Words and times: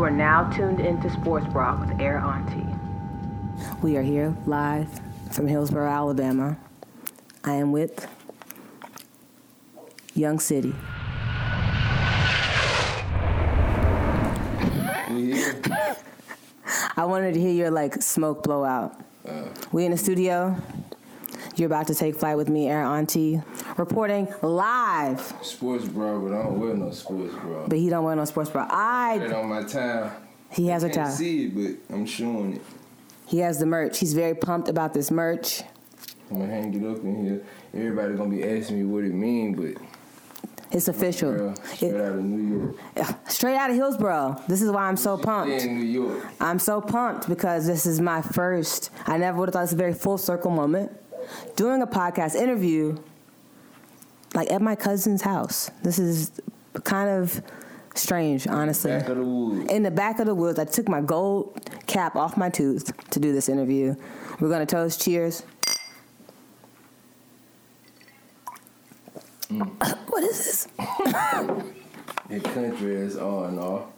You 0.00 0.06
are 0.06 0.10
now 0.10 0.48
tuned 0.48 0.80
into 0.80 1.10
Sports 1.10 1.46
Bra 1.48 1.78
with 1.78 2.00
Air 2.00 2.16
Auntie. 2.20 2.64
We 3.82 3.98
are 3.98 4.02
here 4.02 4.34
live 4.46 4.88
from 5.30 5.46
Hillsboro, 5.46 5.86
Alabama. 5.86 6.56
I 7.44 7.52
am 7.56 7.70
with 7.70 8.08
Young 10.14 10.38
City. 10.38 10.74
I 16.96 17.04
wanted 17.04 17.34
to 17.34 17.40
hear 17.40 17.52
your 17.52 17.70
like 17.70 18.02
smoke 18.02 18.42
blow 18.42 18.60
blowout. 18.60 18.98
Uh. 19.28 19.48
we 19.70 19.84
in 19.84 19.90
the 19.90 19.98
studio. 19.98 20.56
You're 21.60 21.66
about 21.66 21.88
to 21.88 21.94
take 21.94 22.16
flight 22.16 22.38
with 22.38 22.48
me, 22.48 22.68
Air 22.68 22.82
Auntie, 22.82 23.42
reporting 23.76 24.26
live. 24.40 25.20
Sports 25.42 25.86
bra, 25.86 26.18
but 26.18 26.32
I 26.32 26.42
don't 26.44 26.58
wear 26.58 26.72
no 26.72 26.90
sports 26.90 27.34
bra. 27.34 27.66
But 27.68 27.76
he 27.76 27.90
don't 27.90 28.02
wear 28.02 28.16
no 28.16 28.24
sports 28.24 28.48
bra. 28.48 28.66
I 28.70 29.16
it 29.22 29.30
on 29.30 29.46
my 29.50 29.64
time. 29.64 30.10
he 30.50 30.68
has 30.68 30.84
a 30.84 30.88
Can't 30.88 31.08
tie. 31.10 31.12
see 31.12 31.44
it, 31.48 31.54
but 31.88 31.94
I'm 31.94 32.06
showing 32.06 32.54
it. 32.54 32.62
He 33.26 33.40
has 33.40 33.58
the 33.58 33.66
merch. 33.66 33.98
He's 33.98 34.14
very 34.14 34.34
pumped 34.34 34.70
about 34.70 34.94
this 34.94 35.10
merch. 35.10 35.62
I'm 36.30 36.38
gonna 36.40 36.50
hang 36.50 36.72
it 36.72 36.90
up 36.90 37.04
in 37.04 37.24
here. 37.26 37.42
Everybody 37.74 38.14
gonna 38.14 38.30
be 38.30 38.42
asking 38.42 38.78
me 38.78 38.84
what 38.86 39.04
it 39.04 39.12
mean, 39.12 39.52
but 39.54 39.82
It's 40.72 40.88
official. 40.88 41.30
girl, 41.32 41.54
straight 41.74 41.92
It- 41.92 42.00
out 42.00 42.12
of 42.14 42.24
New 42.24 42.74
York. 42.96 43.14
straight 43.28 43.56
out 43.56 43.68
of 43.68 43.76
Hillsboro. 43.76 44.40
This 44.48 44.62
is 44.62 44.70
why 44.70 44.84
I'm 44.84 44.96
so 44.96 45.18
pumped. 45.18 45.52
in 45.62 45.76
New 45.78 45.84
York. 45.84 46.26
I'm 46.40 46.58
so 46.58 46.80
pumped 46.80 47.28
because 47.28 47.66
this 47.66 47.84
is 47.84 48.00
my 48.00 48.22
first. 48.22 48.88
I 49.06 49.18
never 49.18 49.36
would 49.38 49.50
have 49.50 49.52
thought 49.52 49.60
this 49.64 49.72
was 49.72 49.74
a 49.74 49.76
very 49.76 49.92
full 49.92 50.16
circle 50.16 50.50
moment. 50.50 50.92
Doing 51.56 51.82
a 51.82 51.86
podcast 51.86 52.34
interview, 52.34 52.98
like 54.34 54.50
at 54.50 54.62
my 54.62 54.74
cousin's 54.74 55.22
house. 55.22 55.70
This 55.82 55.98
is 55.98 56.40
kind 56.84 57.10
of 57.10 57.42
strange, 57.94 58.46
honestly. 58.46 58.92
Back 58.92 59.08
of 59.08 59.16
the 59.16 59.24
woods. 59.24 59.70
In 59.70 59.82
the 59.82 59.90
back 59.90 60.18
of 60.18 60.26
the 60.26 60.34
woods, 60.34 60.58
I 60.58 60.64
took 60.64 60.88
my 60.88 61.00
gold 61.00 61.60
cap 61.86 62.16
off 62.16 62.36
my 62.36 62.48
tooth 62.48 62.92
to 63.10 63.20
do 63.20 63.32
this 63.32 63.48
interview. 63.48 63.94
We're 64.38 64.48
gonna 64.48 64.66
toast. 64.66 65.02
Cheers. 65.02 65.42
Mm. 69.48 69.96
What 70.10 70.24
is 70.24 70.38
this? 70.38 70.68
That 72.30 72.44
country 72.44 72.94
is 72.94 73.16
all 73.16 73.44
and 73.44 73.58
all. 73.58 73.92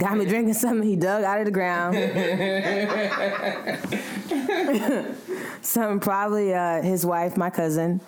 Got 0.00 0.16
me 0.16 0.24
drinking 0.24 0.54
something 0.54 0.88
he 0.88 0.96
dug 0.96 1.24
out 1.24 1.40
of 1.40 1.44
the 1.44 1.50
ground. 1.50 1.94
something 5.62 6.00
probably 6.00 6.54
uh, 6.54 6.80
his 6.80 7.04
wife, 7.04 7.36
my 7.36 7.50
cousin, 7.50 8.00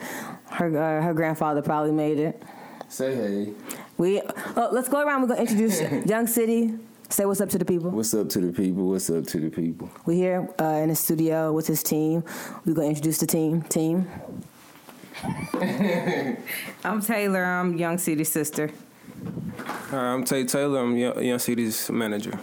her 0.46 0.68
uh, 0.68 1.02
her 1.02 1.12
grandfather 1.12 1.60
probably 1.60 1.92
made 1.92 2.18
it. 2.18 2.42
Say 2.88 3.14
hey. 3.14 3.52
We 3.98 4.22
oh, 4.56 4.70
let's 4.72 4.88
go 4.88 5.02
around. 5.02 5.20
We're 5.20 5.28
gonna 5.28 5.42
introduce 5.42 5.80
Young 6.06 6.26
City. 6.26 6.72
Say 7.10 7.26
what's 7.26 7.42
up 7.42 7.50
to 7.50 7.58
the 7.58 7.66
people. 7.66 7.90
What's 7.90 8.14
up 8.14 8.30
to 8.30 8.40
the 8.40 8.52
people? 8.52 8.88
What's 8.88 9.10
up 9.10 9.26
to 9.26 9.38
the 9.38 9.50
people? 9.50 9.90
We 10.06 10.16
here 10.16 10.48
uh, 10.58 10.64
in 10.64 10.88
the 10.88 10.96
studio 10.96 11.52
with 11.52 11.66
his 11.66 11.82
team. 11.82 12.24
We're 12.64 12.72
gonna 12.72 12.88
introduce 12.88 13.18
the 13.18 13.26
team. 13.26 13.60
Team. 13.62 14.08
I'm 16.84 17.02
Taylor. 17.02 17.44
I'm 17.44 17.76
Young 17.76 17.98
City's 17.98 18.30
sister. 18.30 18.70
Hi, 19.90 19.98
I'm 19.98 20.24
Tate 20.24 20.48
Taylor. 20.48 20.80
I'm 20.80 20.96
Young, 20.96 21.22
Young 21.22 21.38
City's 21.38 21.90
manager. 21.90 22.38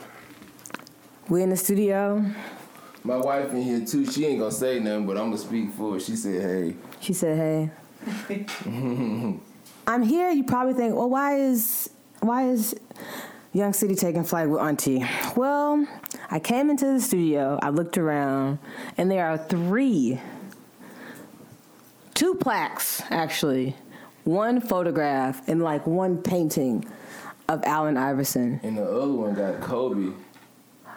We 1.29 1.41
in 1.41 1.49
the 1.49 1.57
studio. 1.57 2.23
My 3.03 3.17
wife 3.17 3.51
in 3.51 3.61
here 3.63 3.85
too. 3.85 4.05
She 4.05 4.25
ain't 4.25 4.39
gonna 4.39 4.51
say 4.51 4.79
nothing, 4.79 5.07
but 5.07 5.17
I'm 5.17 5.25
gonna 5.25 5.37
speak 5.37 5.71
for 5.73 5.93
her. 5.93 5.99
She 5.99 6.15
said, 6.15 6.41
"Hey, 6.41 6.75
She 6.99 7.13
said, 7.13 7.37
"Hey, 7.37 8.45
I'm 9.87 10.03
here." 10.03 10.29
You 10.29 10.43
probably 10.43 10.73
think, 10.73 10.95
"Well, 10.95 11.09
why 11.09 11.37
is 11.37 11.89
why 12.19 12.49
is 12.49 12.75
Young 13.53 13.73
City 13.73 13.95
taking 13.95 14.23
flight 14.23 14.49
with 14.49 14.61
Auntie?" 14.61 15.05
Well, 15.35 15.87
I 16.29 16.39
came 16.39 16.69
into 16.69 16.85
the 16.85 16.99
studio. 16.99 17.57
I 17.61 17.69
looked 17.69 17.97
around, 17.97 18.59
and 18.97 19.09
there 19.09 19.25
are 19.25 19.37
three, 19.37 20.19
two 22.13 22.35
plaques 22.35 23.01
actually, 23.09 23.75
one 24.27 24.59
photograph, 24.61 25.47
and 25.47 25.63
like 25.63 25.87
one 25.87 26.17
painting 26.21 26.85
of 27.47 27.63
Allen 27.63 27.97
Iverson. 27.97 28.59
And 28.61 28.77
the 28.77 28.83
other 28.83 29.13
one 29.13 29.33
got 29.33 29.61
Kobe. 29.61 30.13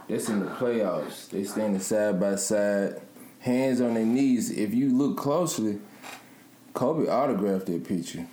That's 0.08 0.28
in 0.28 0.40
the 0.40 0.46
playoffs. 0.46 1.30
They 1.30 1.44
standing 1.44 1.80
side 1.80 2.18
by 2.18 2.34
side, 2.34 3.00
hands 3.38 3.80
on 3.80 3.94
their 3.94 4.04
knees. 4.04 4.50
If 4.50 4.74
you 4.74 4.88
look 4.88 5.16
closely, 5.16 5.78
Kobe 6.74 7.08
autographed 7.08 7.66
that 7.66 7.84
picture. 7.84 8.26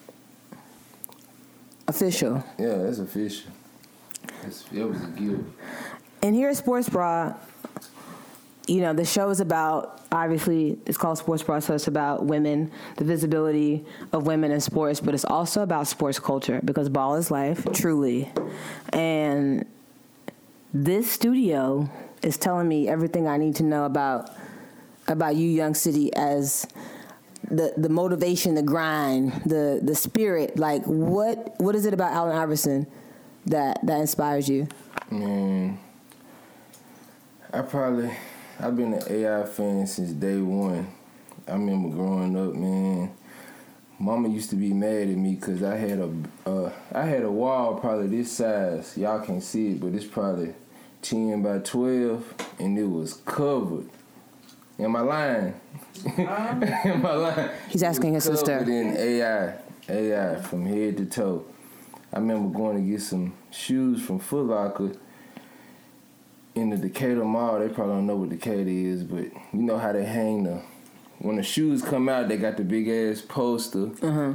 Official. 1.88 2.44
Yeah, 2.58 2.78
that's 2.78 3.00
official. 3.00 3.52
That's, 4.42 4.64
that 4.64 4.88
was 4.88 5.04
a 5.04 5.08
gift. 5.08 5.44
And 6.24 6.36
here 6.36 6.50
at 6.50 6.58
Sports 6.58 6.90
Bra, 6.90 7.36
you 8.68 8.82
know, 8.82 8.94
the 8.94 9.06
show 9.06 9.30
is 9.30 9.40
about 9.40 10.02
obviously 10.12 10.78
it's 10.86 10.98
called 10.98 11.18
Sports 11.18 11.44
Bra, 11.44 11.60
so 11.60 11.74
it's 11.74 11.88
about 11.88 12.26
women, 12.26 12.72
the 12.98 13.06
visibility 13.06 13.86
of 14.12 14.28
women 14.28 14.52
in 14.52 14.60
sports, 14.60 15.00
but 15.00 15.14
it's 15.14 15.26
also 15.26 15.64
about 15.64 15.88
sports 15.88 16.20
culture 16.20 16.62
because 16.64 16.90
ball 16.90 17.16
is 17.16 17.32
life, 17.32 17.66
truly. 17.74 18.32
And 18.92 19.66
this 20.74 21.10
studio 21.10 21.90
is 22.22 22.38
telling 22.38 22.68
me 22.68 22.88
everything 22.90 23.28
I 23.28 23.38
need 23.38 23.56
to 23.56 23.64
know 23.64 23.86
about 23.86 24.32
about 25.08 25.38
you, 25.38 25.48
Young 25.48 25.74
City, 25.74 26.14
as 26.14 26.68
the 27.50 27.74
the 27.78 27.90
motivation, 27.90 28.56
the 28.56 28.64
grind, 28.64 29.32
the 29.46 29.80
the 29.82 29.96
spirit. 29.96 30.60
Like 30.60 30.84
what 30.84 31.56
what 31.60 31.76
is 31.76 31.86
it 31.86 31.94
about 31.94 32.12
Allen 32.12 32.36
Iverson 32.36 32.86
that 33.46 33.80
that 33.86 34.02
inspires 34.02 34.50
you? 34.50 34.68
Man, 35.10 35.80
I 37.54 37.62
probably 37.62 38.12
I've 38.60 38.76
been 38.76 38.94
an 38.94 39.04
AI 39.10 39.46
fan 39.46 39.86
since 39.88 40.12
day 40.14 40.38
one. 40.40 40.88
I 41.48 41.52
remember 41.54 41.96
growing 41.96 42.36
up, 42.38 42.56
man. 42.56 43.12
Mama 44.00 44.30
used 44.30 44.50
to 44.52 44.56
be 44.56 44.74
mad 44.74 45.04
at 45.10 45.16
me 45.18 45.36
because 45.36 45.64
I 45.64 45.76
had 45.76 46.00
a 46.00 46.12
uh, 46.46 46.72
I 46.94 47.04
had 47.06 47.24
a 47.24 47.32
wall 47.32 47.76
probably 47.76 48.08
this 48.08 48.32
size. 48.32 48.98
Y'all 48.98 49.20
can't 49.26 49.44
see 49.44 49.70
it, 49.72 49.80
but 49.80 49.94
it's 49.94 50.06
probably 50.06 50.54
ten 51.02 51.42
by 51.42 51.60
twelve, 51.60 52.34
and 52.60 52.78
it 52.78 52.84
was 52.86 53.14
covered. 53.26 53.90
Am 54.80 54.96
I 54.96 55.02
lying? 55.02 55.60
Am 56.18 57.06
I 57.06 57.14
lying? 57.14 57.50
He's 57.70 57.82
asking 57.82 58.12
It 58.12 58.16
his 58.16 58.30
was 58.30 58.40
sister. 58.40 58.60
covered 58.60 58.72
in 58.72 58.96
AI, 58.96 59.54
AI 59.90 60.36
from 60.42 60.66
head 60.68 60.98
to 60.98 61.06
toe. 61.06 61.46
I 62.14 62.20
remember 62.20 62.56
going 62.56 62.78
to 62.78 62.92
get 62.92 63.02
some 63.02 63.34
shoes 63.50 64.04
from 64.04 64.20
Foot 64.20 64.46
Locker 64.46 64.92
in 66.58 66.70
the 66.72 66.78
Decatur 66.78 67.24
Mall. 67.24 67.60
They 67.60 67.70
probably 67.70 67.96
don't 67.96 68.08
know 68.08 68.16
what 68.16 68.30
Decatur 68.30 68.68
is, 68.68 69.04
but 69.04 69.26
you 69.54 69.62
know 69.62 69.78
how 69.78 69.92
they 69.92 70.06
hang 70.06 70.44
the 70.44 70.62
when 71.20 71.38
the 71.38 71.44
shoes 71.44 71.82
come 71.82 72.10
out, 72.10 72.28
they 72.28 72.38
got 72.38 72.58
the 72.58 72.64
big 72.64 72.88
ass 72.88 73.22
poster 73.22 73.90
uh-huh. 74.02 74.34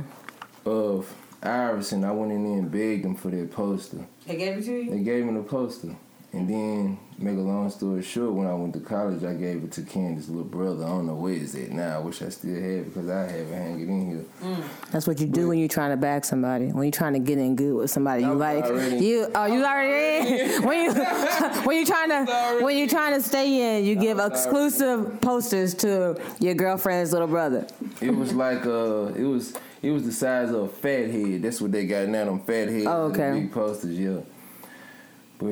of 0.64 1.14
Iverson. 1.42 2.04
I 2.04 2.10
went 2.10 2.32
in 2.32 2.44
there 2.44 2.58
and 2.58 2.70
begged 2.70 3.04
them 3.04 3.14
for 3.14 3.30
that 3.30 3.52
poster. 3.52 4.06
They 4.26 4.36
gave 4.36 4.58
it 4.58 4.64
to 4.64 4.72
you? 4.72 4.90
They 4.90 5.02
gave 5.02 5.24
me 5.24 5.34
the 5.34 5.44
poster. 5.44 5.96
And 6.34 6.48
then, 6.48 6.98
make 7.18 7.36
a 7.36 7.40
long 7.40 7.68
story 7.68 8.02
short, 8.02 8.32
when 8.32 8.46
I 8.46 8.54
went 8.54 8.72
to 8.72 8.80
college, 8.80 9.22
I 9.22 9.34
gave 9.34 9.62
it 9.64 9.72
to 9.72 9.82
Candace's 9.82 10.30
little 10.30 10.44
brother. 10.44 10.82
I 10.82 10.88
don't 10.88 11.06
know 11.06 11.14
where 11.14 11.34
it's 11.34 11.54
at 11.54 11.70
now. 11.72 11.96
I 11.96 11.98
wish 11.98 12.22
I 12.22 12.30
still 12.30 12.54
had 12.54 12.62
it 12.62 12.84
because 12.86 13.10
I 13.10 13.20
have 13.24 13.48
it 13.48 13.54
hanging 13.54 13.88
in 13.88 14.10
here. 14.46 14.56
That's 14.90 15.06
what 15.06 15.20
you 15.20 15.26
do 15.26 15.48
when 15.48 15.58
you're 15.58 15.68
trying 15.68 15.90
to 15.90 15.98
bag 15.98 16.24
somebody. 16.24 16.68
When 16.68 16.84
you're 16.84 16.90
trying 16.90 17.12
to 17.12 17.18
get 17.18 17.36
in 17.36 17.54
good 17.54 17.74
with 17.74 17.90
somebody, 17.90 18.22
you 18.22 18.32
like 18.32 18.64
already- 18.64 19.04
you. 19.04 19.26
Oh, 19.34 19.44
you 19.44 19.62
already 19.62 20.54
in. 20.54 20.62
when 20.66 20.84
you 20.84 20.92
when 21.64 21.76
you 21.76 21.84
trying 21.84 22.08
to 22.08 22.60
when 22.62 22.78
you 22.78 22.88
trying 22.88 23.14
to 23.14 23.20
stay 23.22 23.78
in, 23.78 23.84
you 23.84 23.94
give 23.94 24.18
exclusive 24.18 25.20
posters 25.20 25.74
to 25.74 26.18
your 26.40 26.54
girlfriend's 26.54 27.12
little 27.12 27.28
brother. 27.28 27.66
It 28.00 28.16
was 28.16 28.32
like 28.32 28.64
uh, 28.64 29.12
it 29.14 29.24
was 29.24 29.52
it 29.82 29.90
was 29.90 30.04
the 30.04 30.12
size 30.12 30.48
of 30.48 30.62
a 30.62 30.68
fat 30.68 31.10
head. 31.10 31.42
That's 31.42 31.60
what 31.60 31.72
they 31.72 31.84
got 31.86 32.08
now. 32.08 32.24
Them 32.24 32.40
fat 32.40 32.68
heads. 32.68 32.86
Oh, 32.86 33.10
okay. 33.10 33.32
Big 33.40 33.52
posters, 33.52 33.98
yeah. 33.98 34.20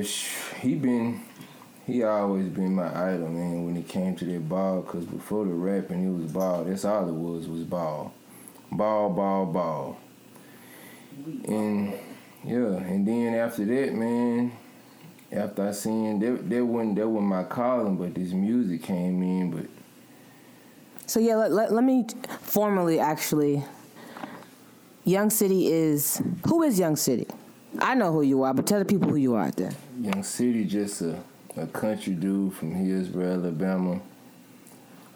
Sh- 0.02 0.31
he 0.60 0.75
been, 0.75 1.22
he 1.87 2.02
always 2.02 2.48
been 2.48 2.75
my 2.75 2.88
idol, 2.88 3.28
man. 3.28 3.64
When 3.64 3.76
it 3.76 3.88
came 3.88 4.16
to 4.16 4.25
that 4.25 4.48
ball, 4.48 4.82
cause 4.82 5.04
before 5.04 5.44
the 5.44 5.52
rapping, 5.52 6.06
it 6.06 6.22
was 6.22 6.31
ball. 6.32 6.64
That's 6.64 6.84
all 6.84 7.08
it 7.08 7.12
was 7.12 7.48
was 7.48 7.64
ball, 7.64 8.14
ball, 8.70 9.10
ball, 9.10 9.46
ball. 9.46 9.98
And 11.44 11.94
yeah, 12.44 12.76
and 12.76 13.06
then 13.06 13.34
after 13.34 13.64
that, 13.64 13.94
man. 13.94 14.52
After 15.32 15.69
I 15.69 15.70
seen 15.70 16.19
that, 16.19 16.50
that 16.50 16.64
wasn't 16.64 16.96
that 16.96 17.08
was 17.08 17.22
my 17.22 17.44
calling, 17.44 17.96
but 17.96 18.14
this 18.16 18.32
music 18.32 18.82
came 18.82 19.22
in. 19.22 19.52
But 19.52 19.66
So 21.06 21.20
yeah, 21.20 21.37
let, 21.37 21.52
let, 21.52 21.72
let 21.72 21.84
me 21.84 22.04
formally 22.40 22.98
actually. 22.98 23.64
Young 25.04 25.31
City 25.31 25.69
is 25.69 26.20
who 26.46 26.62
is 26.64 26.81
Young 26.81 26.96
City? 26.96 27.28
I 27.80 27.94
know 27.94 28.12
who 28.12 28.22
you 28.22 28.42
are, 28.42 28.52
but 28.54 28.66
tell 28.66 28.78
the 28.78 28.84
people 28.84 29.08
who 29.08 29.16
you 29.16 29.34
are 29.34 29.44
out 29.44 29.56
there. 29.56 29.72
Young 30.00 30.22
City, 30.22 30.64
just 30.64 31.00
a, 31.02 31.18
a 31.56 31.66
country 31.66 32.14
dude 32.14 32.54
from 32.54 32.72
Hillsboro, 32.74 33.32
Alabama. 33.34 34.00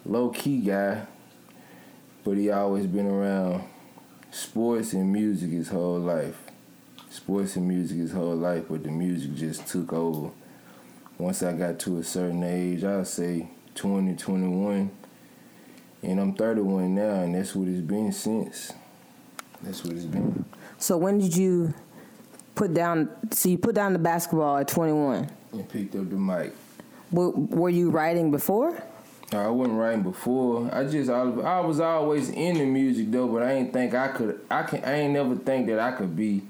Low 0.05 0.29
key 0.29 0.59
guy, 0.61 1.05
but 2.23 2.37
he 2.37 2.51
always 2.51 2.85
been 2.87 3.07
around 3.07 3.63
sports 4.31 4.93
and 4.93 5.11
music 5.11 5.51
his 5.51 5.69
whole 5.69 5.99
life. 5.99 6.37
sports 7.09 7.55
and 7.55 7.67
music 7.67 7.97
his 7.97 8.11
whole 8.11 8.35
life, 8.35 8.65
but 8.69 8.83
the 8.83 8.91
music 8.91 9.35
just 9.35 9.67
took 9.67 9.93
over. 9.93 10.31
Once 11.17 11.41
I 11.43 11.53
got 11.53 11.79
to 11.79 11.99
a 11.99 12.03
certain 12.03 12.43
age, 12.43 12.83
I'd 12.83 13.07
say 13.07 13.47
20, 13.75 14.15
21, 14.15 14.91
and 16.03 16.19
I'm 16.19 16.33
31 16.35 16.93
now, 16.93 17.21
and 17.21 17.33
that's 17.35 17.55
what 17.55 17.67
it's 17.67 17.79
been 17.81 18.11
since. 18.11 18.73
That's 19.63 19.83
what 19.83 19.93
it's 19.93 20.03
been. 20.05 20.43
So 20.77 20.97
when 20.97 21.17
did 21.19 21.35
you 21.35 21.73
put 22.55 22.73
down? 22.73 23.09
So 23.31 23.49
you 23.49 23.57
put 23.57 23.75
down 23.75 23.93
the 23.93 23.99
basketball 23.99 24.57
at 24.57 24.67
21. 24.67 25.29
And 25.53 25.69
picked 25.69 25.95
up 25.95 26.09
the 26.09 26.15
mic. 26.15 26.53
Were, 27.11 27.29
were 27.29 27.69
you 27.69 27.89
writing 27.91 28.31
before? 28.31 28.81
I 29.31 29.47
wasn't 29.47 29.77
writing 29.77 30.03
before. 30.03 30.69
I 30.73 30.85
just 30.85 31.09
I, 31.09 31.21
I 31.21 31.59
was 31.59 31.79
always 31.79 32.29
in 32.29 32.57
the 32.57 32.65
music 32.65 33.11
though, 33.11 33.27
but 33.27 33.43
I 33.43 33.53
ain't 33.53 33.73
think 33.73 33.93
I 33.93 34.09
could. 34.09 34.39
I 34.49 34.63
can. 34.63 34.83
I 34.83 34.93
ain't 34.93 35.13
never 35.13 35.35
think 35.35 35.67
that 35.67 35.79
I 35.79 35.91
could 35.91 36.15
be 36.15 36.43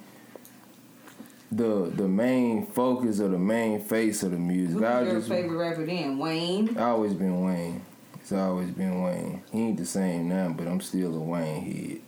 the 1.52 1.92
the 1.96 2.08
main 2.08 2.66
focus 2.66 3.20
or 3.20 3.30
the 3.30 3.40
main 3.40 3.82
face 3.82 4.24
of 4.24 4.32
the 4.32 4.38
music. 4.38 4.76
Who's 4.76 4.84
I 4.84 5.02
your 5.04 5.14
just 5.14 5.30
favorite 5.30 5.58
rapper 5.58 5.86
then? 5.86 6.18
Wayne. 6.18 6.78
I 6.78 6.90
always 6.90 7.14
been 7.14 7.46
Wayne. 7.46 7.82
It's 8.16 8.32
always 8.32 8.72
been 8.72 9.02
Wayne. 9.04 9.44
He 9.52 9.60
ain't 9.60 9.78
the 9.78 9.86
same 9.86 10.28
now, 10.28 10.50
but 10.50 10.68
I'm 10.68 10.82
still 10.82 11.16
a 11.16 11.20
Wayne 11.20 11.64
head. 11.64 12.02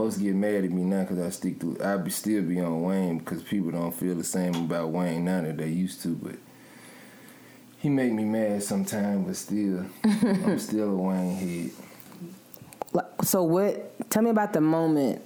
Folks 0.00 0.16
get 0.16 0.34
mad 0.34 0.64
at 0.64 0.70
me 0.70 0.82
now 0.82 1.02
because 1.02 1.18
I 1.18 1.28
stick 1.28 1.60
to. 1.60 1.76
I 1.84 1.98
be 1.98 2.10
still 2.10 2.40
be 2.42 2.58
on 2.58 2.80
Wayne 2.80 3.18
because 3.18 3.42
people 3.42 3.70
don't 3.70 3.92
feel 3.92 4.14
the 4.14 4.24
same 4.24 4.54
about 4.54 4.88
Wayne 4.88 5.26
now 5.26 5.42
that 5.42 5.58
they 5.58 5.68
used 5.68 6.00
to, 6.04 6.08
but. 6.14 6.36
He 7.76 7.90
make 7.90 8.10
me 8.10 8.24
mad 8.24 8.62
sometimes, 8.62 9.26
but 9.26 9.36
still, 9.36 9.84
I'm 10.04 10.58
still 10.58 10.88
a 10.88 10.96
Wayne 10.96 11.36
head. 11.36 11.70
Like, 12.94 13.04
So 13.24 13.42
what? 13.42 14.08
Tell 14.08 14.22
me 14.22 14.30
about 14.30 14.54
the 14.54 14.62
moment 14.62 15.20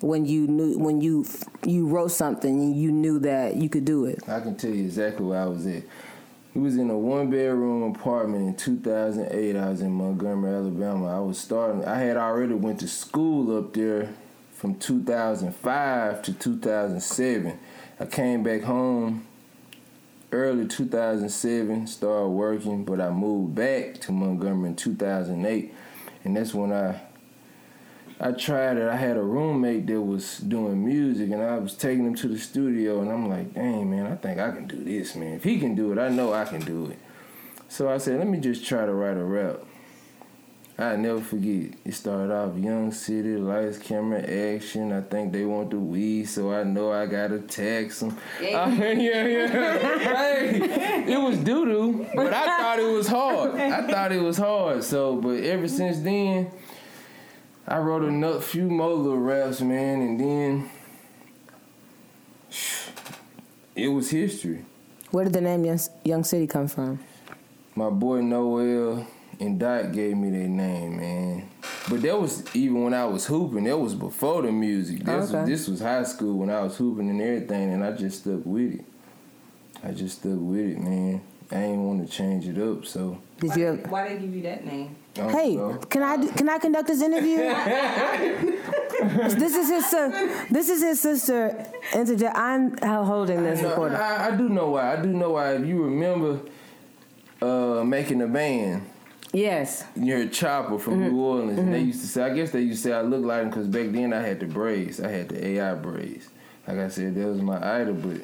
when 0.00 0.26
you 0.26 0.48
knew 0.48 0.76
when 0.76 1.00
you 1.00 1.24
you 1.64 1.86
wrote 1.86 2.10
something 2.10 2.58
and 2.60 2.76
you 2.76 2.90
knew 2.90 3.20
that 3.20 3.54
you 3.54 3.68
could 3.68 3.84
do 3.84 4.04
it. 4.04 4.28
I 4.28 4.40
can 4.40 4.56
tell 4.56 4.70
you 4.72 4.82
exactly 4.82 5.26
where 5.26 5.42
I 5.42 5.46
was 5.46 5.64
at. 5.64 5.84
He 6.58 6.64
was 6.64 6.76
in 6.76 6.90
a 6.90 6.98
one 6.98 7.30
bedroom 7.30 7.94
apartment 7.94 8.48
in 8.48 8.56
2008. 8.56 9.54
I 9.54 9.68
was 9.68 9.80
in 9.80 9.92
Montgomery, 9.92 10.52
Alabama. 10.52 11.16
I 11.16 11.20
was 11.20 11.38
starting. 11.38 11.84
I 11.84 12.00
had 12.00 12.16
already 12.16 12.54
went 12.54 12.80
to 12.80 12.88
school 12.88 13.56
up 13.56 13.74
there 13.74 14.12
from 14.50 14.74
2005 14.74 16.20
to 16.22 16.32
2007. 16.32 17.58
I 18.00 18.06
came 18.06 18.42
back 18.42 18.62
home 18.62 19.24
early 20.32 20.66
2007. 20.66 21.86
Started 21.86 22.28
working, 22.30 22.84
but 22.84 23.00
I 23.00 23.10
moved 23.10 23.54
back 23.54 24.00
to 24.00 24.10
Montgomery 24.10 24.70
in 24.70 24.74
2008, 24.74 25.72
and 26.24 26.36
that's 26.36 26.54
when 26.54 26.72
I 26.72 27.00
I 28.20 28.32
tried 28.32 28.78
it. 28.78 28.88
I 28.88 28.96
had 28.96 29.16
a 29.16 29.22
roommate 29.22 29.86
that 29.86 30.00
was 30.00 30.38
doing 30.38 30.84
music, 30.84 31.30
and 31.30 31.40
I 31.40 31.58
was 31.58 31.74
taking 31.74 32.04
him 32.04 32.16
to 32.16 32.28
the 32.28 32.38
studio, 32.38 33.00
and 33.00 33.10
I'm 33.10 33.28
like, 33.28 33.54
dang, 33.54 33.90
man, 33.90 34.06
I 34.06 34.16
think 34.16 34.40
I 34.40 34.50
can 34.50 34.66
do 34.66 34.82
this, 34.82 35.14
man. 35.14 35.34
If 35.34 35.44
he 35.44 35.60
can 35.60 35.76
do 35.76 35.92
it, 35.92 35.98
I 35.98 36.08
know 36.08 36.32
I 36.32 36.44
can 36.44 36.60
do 36.60 36.86
it. 36.86 36.98
So 37.68 37.88
I 37.88 37.98
said, 37.98 38.18
let 38.18 38.26
me 38.26 38.38
just 38.38 38.66
try 38.66 38.86
to 38.86 38.92
write 38.92 39.16
a 39.16 39.22
rap. 39.22 39.60
I 40.80 40.94
never 40.94 41.20
forget. 41.20 41.74
It 41.84 41.92
started 41.92 42.32
off 42.32 42.56
Young 42.56 42.92
City, 42.92 43.36
lights, 43.36 43.78
camera, 43.78 44.20
action. 44.20 44.92
I 44.92 45.00
think 45.00 45.32
they 45.32 45.44
want 45.44 45.70
the 45.70 45.78
weed, 45.78 46.26
so 46.26 46.52
I 46.52 46.62
know 46.62 46.92
I 46.92 47.06
gotta 47.06 47.40
tax 47.40 47.98
them. 47.98 48.16
Yeah, 48.40 48.68
yeah, 48.76 49.26
yeah. 49.26 49.98
hey, 49.98 51.12
it 51.12 51.18
was 51.20 51.36
doo 51.38 51.64
doo, 51.64 52.06
but 52.14 52.32
I 52.32 52.46
thought 52.46 52.78
it 52.78 52.92
was 52.92 53.08
hard. 53.08 53.56
I 53.56 53.90
thought 53.90 54.12
it 54.12 54.22
was 54.22 54.38
hard. 54.38 54.84
So, 54.84 55.16
but 55.16 55.42
ever 55.42 55.66
since 55.66 55.98
then, 55.98 56.48
I 57.70 57.76
wrote 57.78 58.02
a 58.02 58.40
few 58.40 58.64
more 58.70 58.90
little 58.94 59.18
raps, 59.18 59.60
man, 59.60 60.00
and 60.00 60.18
then 60.18 60.70
it 63.76 63.88
was 63.88 64.10
history. 64.10 64.64
Where 65.10 65.24
did 65.24 65.34
the 65.34 65.40
name 65.42 65.64
Young, 65.64 65.78
Young 66.04 66.24
City 66.24 66.46
come 66.46 66.68
from? 66.68 66.98
My 67.74 67.90
boy 67.90 68.22
Noel 68.22 69.06
and 69.38 69.60
Dot 69.60 69.92
gave 69.92 70.16
me 70.16 70.30
their 70.30 70.48
name, 70.48 70.96
man. 70.96 71.48
But 71.88 72.02
that 72.02 72.18
was 72.20 72.44
even 72.56 72.84
when 72.84 72.94
I 72.94 73.04
was 73.04 73.26
hooping. 73.26 73.64
That 73.64 73.78
was 73.78 73.94
before 73.94 74.42
the 74.42 74.52
music. 74.52 75.00
This, 75.04 75.30
Okay. 75.30 75.40
was, 75.40 75.48
this 75.48 75.68
was 75.68 75.80
high 75.80 76.02
school 76.04 76.38
when 76.38 76.50
I 76.50 76.62
was 76.62 76.76
hooping 76.76 77.08
and 77.08 77.20
everything, 77.20 77.72
and 77.72 77.84
I 77.84 77.92
just 77.92 78.20
stuck 78.22 78.40
with 78.44 78.74
it. 78.80 78.84
I 79.84 79.92
just 79.92 80.18
stuck 80.20 80.38
with 80.38 80.58
it, 80.70 80.80
man. 80.80 81.20
I 81.50 81.56
ain't 81.64 81.78
want 81.80 82.06
to 82.06 82.12
change 82.12 82.46
it 82.48 82.58
up, 82.58 82.84
so. 82.84 83.18
Did 83.40 83.50
Why, 83.50 83.56
you? 83.56 83.60
they- 83.62 83.66
Ever, 83.82 83.88
why 83.88 84.08
they 84.08 84.18
give 84.18 84.34
you 84.34 84.42
that 84.42 84.66
name? 84.66 84.96
I 85.16 85.32
hey, 85.32 85.56
know. 85.56 85.78
can 85.88 86.02
I 86.02 86.14
uh, 86.14 86.16
do- 86.18 86.32
can 86.32 86.48
I 86.48 86.58
conduct 86.58 86.88
this 86.88 87.02
interview? 87.02 87.38
this 89.38 89.54
is 89.54 89.68
his 89.68 89.86
sister. 89.86 90.46
this 90.50 90.68
is 90.68 90.82
his 90.82 91.00
sister. 91.00 91.66
Interject. 91.94 92.36
I'm 92.36 92.76
holding 92.78 93.42
this 93.42 93.62
recording. 93.62 93.98
I, 93.98 94.28
I 94.28 94.36
do 94.36 94.48
know 94.48 94.70
why. 94.70 94.92
I 94.92 95.02
do 95.02 95.08
know 95.08 95.30
why. 95.30 95.54
If 95.54 95.66
you 95.66 95.82
remember 95.82 96.40
uh, 97.42 97.82
making 97.84 98.22
a 98.22 98.28
band, 98.28 98.88
Yes. 99.32 99.84
near 99.94 100.26
Chopper 100.28 100.78
from 100.78 101.00
New 101.00 101.08
mm-hmm. 101.08 101.18
Orleans, 101.18 101.58
and 101.58 101.72
they 101.72 101.78
mm-hmm. 101.78 101.86
used 101.88 102.00
to 102.00 102.06
say, 102.06 102.22
I 102.22 102.34
guess 102.34 102.50
they 102.50 102.62
used 102.62 102.82
to 102.82 102.90
say 102.90 102.94
I 102.94 103.02
look 103.02 103.24
like 103.24 103.42
him 103.42 103.50
because 103.50 103.66
back 103.66 103.90
then 103.90 104.12
I 104.12 104.20
had 104.20 104.40
the 104.40 104.46
braids. 104.46 105.00
I 105.00 105.10
had 105.10 105.28
the 105.28 105.46
AI 105.46 105.74
braids. 105.74 106.28
Like 106.66 106.78
I 106.78 106.88
said, 106.88 107.14
that 107.14 107.26
was 107.26 107.42
my 107.42 107.80
idol, 107.80 107.94
but 107.94 108.20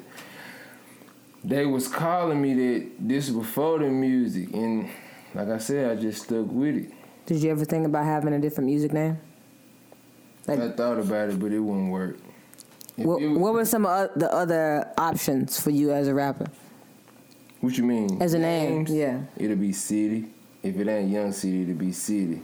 they 1.43 1.65
was 1.65 1.87
calling 1.87 2.41
me 2.41 2.53
that 2.53 2.91
this 2.99 3.29
was 3.29 3.45
before 3.45 3.79
the 3.79 3.89
music, 3.89 4.53
and 4.53 4.89
like 5.35 5.49
I 5.49 5.57
said, 5.57 5.97
I 5.97 6.01
just 6.01 6.23
stuck 6.23 6.47
with 6.49 6.75
it. 6.77 6.91
Did 7.25 7.43
you 7.43 7.51
ever 7.51 7.65
think 7.65 7.85
about 7.85 8.05
having 8.05 8.33
a 8.33 8.39
different 8.39 8.69
music 8.69 8.93
name? 8.93 9.19
Like, 10.47 10.59
I 10.59 10.69
thought 10.69 10.99
about 10.99 11.29
it, 11.29 11.39
but 11.39 11.51
it 11.51 11.59
wouldn't 11.59 11.91
work. 11.91 12.17
What, 12.95 13.21
it 13.21 13.27
was- 13.27 13.37
what 13.37 13.53
were 13.53 13.65
some 13.65 13.85
of 13.85 14.11
the 14.15 14.31
other 14.33 14.87
options 14.97 15.59
for 15.59 15.71
you 15.71 15.91
as 15.91 16.07
a 16.07 16.13
rapper? 16.13 16.45
What 17.59 17.77
you 17.77 17.83
mean? 17.83 18.21
As 18.21 18.33
a 18.33 18.39
name, 18.39 18.85
yeah. 18.87 19.21
It'll 19.37 19.55
be 19.57 19.73
City. 19.73 20.27
If 20.61 20.77
it 20.77 20.87
ain't 20.87 21.11
Young 21.11 21.31
City, 21.31 21.63
it'll 21.63 21.75
be 21.75 21.91
City. 21.91 22.41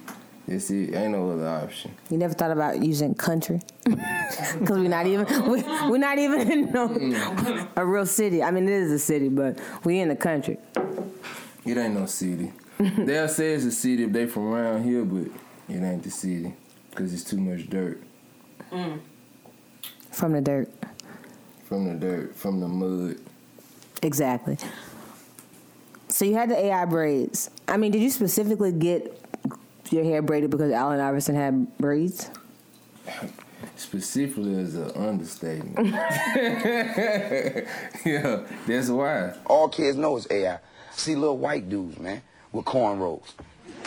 That's 0.47 0.69
it. 0.71 0.95
Ain't 0.95 1.11
no 1.11 1.29
other 1.31 1.47
option. 1.47 1.91
You 2.09 2.17
never 2.17 2.33
thought 2.33 2.51
about 2.51 2.83
using 2.83 3.15
country? 3.15 3.61
Because 4.59 4.79
we're 4.79 4.89
not 4.89 5.05
even 5.07 5.25
we, 5.49 5.61
we're 5.89 5.97
not 5.97 6.17
even 6.17 6.51
in 6.51 6.71
no, 6.71 6.89
mm. 6.89 7.67
a 7.75 7.85
real 7.85 8.05
city. 8.05 8.41
I 8.41 8.51
mean, 8.51 8.63
it 8.63 8.71
is 8.71 8.91
a 8.91 8.99
city, 8.99 9.29
but 9.29 9.59
we 9.83 9.99
in 9.99 10.09
the 10.09 10.15
country. 10.15 10.57
It 11.65 11.77
ain't 11.77 11.93
no 11.93 12.05
city. 12.05 12.51
They'll 12.97 13.27
say 13.27 13.53
it's 13.53 13.65
a 13.65 13.71
city 13.71 14.03
if 14.05 14.11
they 14.11 14.25
from 14.25 14.53
around 14.53 14.83
here, 14.83 15.05
but 15.05 15.31
it 15.69 15.83
ain't 15.83 16.03
the 16.03 16.09
city 16.09 16.53
because 16.89 17.13
it's 17.13 17.23
too 17.23 17.37
much 17.37 17.69
dirt. 17.69 18.01
Mm. 18.71 18.99
From 20.11 20.33
the 20.33 20.41
dirt. 20.41 20.69
From 21.65 21.85
the 21.85 21.93
dirt, 21.93 22.35
from 22.35 22.59
the 22.59 22.67
mud. 22.67 23.17
Exactly. 24.01 24.57
So 26.07 26.25
you 26.25 26.33
had 26.33 26.49
the 26.49 26.57
AI 26.57 26.85
braids. 26.85 27.51
I 27.67 27.77
mean, 27.77 27.91
did 27.91 28.01
you 28.01 28.09
specifically 28.09 28.71
get 28.71 29.17
your 29.91 30.03
hair 30.03 30.21
braided 30.23 30.49
because 30.49 30.71
Allen 30.71 30.99
Iverson 30.99 31.35
had 31.35 31.77
braids? 31.77 32.31
Specifically 33.75 34.55
as 34.55 34.75
an 34.75 34.91
understatement. 34.95 35.87
yeah, 38.05 38.45
that's 38.67 38.89
why. 38.89 39.35
All 39.45 39.69
kids 39.69 39.97
know 39.97 40.17
it's 40.17 40.27
AI. 40.31 40.59
See 40.91 41.15
little 41.15 41.37
white 41.37 41.69
dudes, 41.69 41.99
man, 41.99 42.21
with 42.51 42.65
cornrows. 42.65 43.33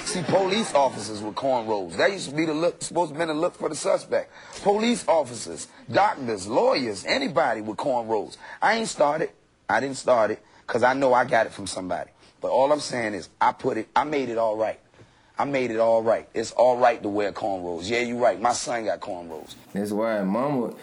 See 0.04 0.22
police 0.22 0.74
officers 0.74 1.22
with 1.22 1.34
cornrows. 1.34 1.96
That 1.96 2.12
used 2.12 2.30
to 2.30 2.36
be 2.36 2.44
the 2.44 2.54
look, 2.54 2.82
supposed 2.82 3.12
to 3.12 3.18
be 3.18 3.24
the 3.24 3.34
look 3.34 3.54
for 3.54 3.68
the 3.68 3.74
suspect. 3.74 4.30
Police 4.62 5.06
officers, 5.08 5.68
doctors, 5.90 6.46
lawyers, 6.46 7.04
anybody 7.06 7.60
with 7.62 7.78
cornrows. 7.78 8.36
I 8.60 8.74
ain't 8.74 8.88
started. 8.88 9.30
I 9.68 9.80
didn't 9.80 9.96
start 9.96 10.30
it 10.30 10.42
because 10.66 10.82
I 10.82 10.92
know 10.94 11.14
I 11.14 11.24
got 11.24 11.46
it 11.46 11.52
from 11.52 11.66
somebody. 11.66 12.10
But 12.40 12.50
all 12.50 12.70
I'm 12.70 12.80
saying 12.80 13.14
is 13.14 13.30
I 13.40 13.52
put 13.52 13.78
it, 13.78 13.88
I 13.96 14.04
made 14.04 14.28
it 14.28 14.36
all 14.36 14.56
right. 14.56 14.78
I 15.38 15.44
made 15.44 15.70
it 15.70 15.80
all 15.80 16.02
right. 16.02 16.28
It's 16.34 16.52
all 16.52 16.76
right 16.76 17.02
to 17.02 17.08
wear 17.08 17.32
cornrows. 17.32 17.88
Yeah, 17.88 18.00
you're 18.00 18.18
right. 18.18 18.40
My 18.40 18.52
son 18.52 18.84
got 18.84 19.00
cornrows. 19.00 19.54
That's 19.72 19.90
why 19.90 20.22
mama, 20.22 20.74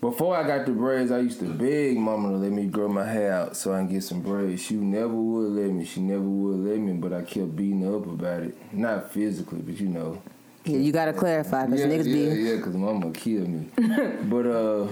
before 0.00 0.36
I 0.36 0.46
got 0.46 0.66
the 0.66 0.72
braids, 0.72 1.10
I 1.10 1.20
used 1.20 1.40
to 1.40 1.46
beg 1.46 1.98
mama 1.98 2.30
to 2.30 2.36
let 2.36 2.52
me 2.52 2.66
grow 2.66 2.88
my 2.88 3.04
hair 3.04 3.32
out 3.32 3.56
so 3.56 3.72
I 3.72 3.78
can 3.78 3.88
get 3.88 4.02
some 4.02 4.22
braids. 4.22 4.62
She 4.62 4.74
never 4.74 5.08
would 5.08 5.52
let 5.52 5.70
me. 5.70 5.84
She 5.84 6.00
never 6.00 6.22
would 6.22 6.58
let 6.58 6.78
me, 6.78 6.94
but 6.94 7.12
I 7.12 7.22
kept 7.22 7.54
beating 7.54 7.82
her 7.82 7.96
up 7.96 8.06
about 8.06 8.42
it. 8.42 8.56
Not 8.72 9.12
physically, 9.12 9.60
but 9.60 9.78
you 9.78 9.88
know. 9.88 10.22
Yeah, 10.64 10.78
you 10.78 10.92
gotta 10.92 11.12
clarify 11.12 11.66
because 11.66 11.80
yeah, 11.80 11.86
niggas 11.86 12.06
yeah, 12.06 12.34
be. 12.34 12.40
yeah, 12.42 12.56
because 12.56 12.74
mama 12.74 13.10
killed 13.12 13.48
me. 13.48 13.68
but 14.24 14.46
uh, 14.46 14.88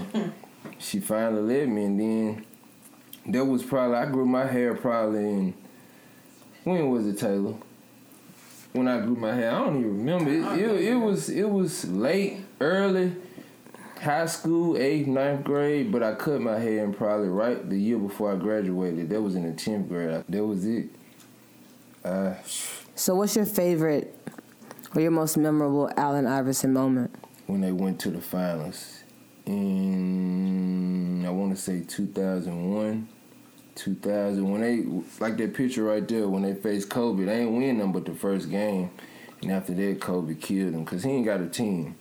she 0.77 0.99
finally 0.99 1.57
let 1.57 1.69
me, 1.69 1.83
and 1.85 1.99
then 1.99 2.45
that 3.27 3.45
was 3.45 3.63
probably 3.63 3.97
I 3.97 4.05
grew 4.05 4.25
my 4.25 4.45
hair 4.45 4.75
probably 4.75 5.19
in 5.19 5.53
when 6.63 6.89
was 6.89 7.07
it 7.07 7.17
Taylor? 7.17 7.55
When 8.73 8.87
I 8.87 8.99
grew 8.99 9.15
my 9.15 9.33
hair, 9.33 9.51
I 9.51 9.59
don't 9.59 9.79
even 9.79 10.05
remember. 10.05 10.29
It, 10.29 10.59
it, 10.59 10.83
it 10.89 10.95
was 10.95 11.29
it 11.29 11.49
was 11.49 11.85
late, 11.89 12.37
early, 12.59 13.15
high 14.01 14.25
school, 14.25 14.77
eighth, 14.77 15.07
ninth 15.07 15.43
grade. 15.43 15.91
But 15.91 16.03
I 16.03 16.15
cut 16.15 16.41
my 16.41 16.57
hair 16.59 16.83
in 16.83 16.93
probably 16.93 17.29
right 17.29 17.67
the 17.69 17.77
year 17.77 17.97
before 17.97 18.33
I 18.33 18.35
graduated. 18.35 19.09
That 19.09 19.21
was 19.21 19.35
in 19.35 19.43
the 19.43 19.53
tenth 19.53 19.87
grade. 19.89 20.23
That 20.27 20.45
was 20.45 20.65
it. 20.65 20.89
Uh, 22.03 22.33
So, 22.95 23.15
what's 23.15 23.35
your 23.35 23.45
favorite 23.45 24.15
or 24.95 25.01
your 25.01 25.11
most 25.11 25.37
memorable 25.37 25.91
Allen 25.97 26.25
Iverson 26.27 26.73
moment? 26.73 27.11
when 27.47 27.61
they 27.61 27.71
went 27.71 27.99
to 27.99 28.11
the 28.11 28.21
finals 28.21 28.99
in 29.47 31.25
I 31.25 31.31
want 31.31 31.55
to 31.55 31.59
say 31.59 31.81
2001, 31.81 33.07
2000. 33.75 34.51
When 34.51 34.61
they 34.61 34.83
like 35.19 35.37
that 35.37 35.55
picture 35.55 35.83
right 35.83 36.07
there 36.07 36.27
when 36.27 36.43
they 36.43 36.53
faced 36.53 36.89
Kobe, 36.89 37.25
they 37.25 37.41
ain't 37.41 37.51
win 37.51 37.79
them 37.79 37.91
but 37.91 38.05
the 38.05 38.13
first 38.13 38.49
game, 38.51 38.91
and 39.41 39.51
after 39.51 39.73
that 39.73 39.99
Kobe 39.99 40.35
killed 40.35 40.73
him 40.75 40.83
because 40.83 41.03
he 41.03 41.09
ain't 41.11 41.25
got 41.25 41.41
a 41.41 41.47
team. 41.47 41.95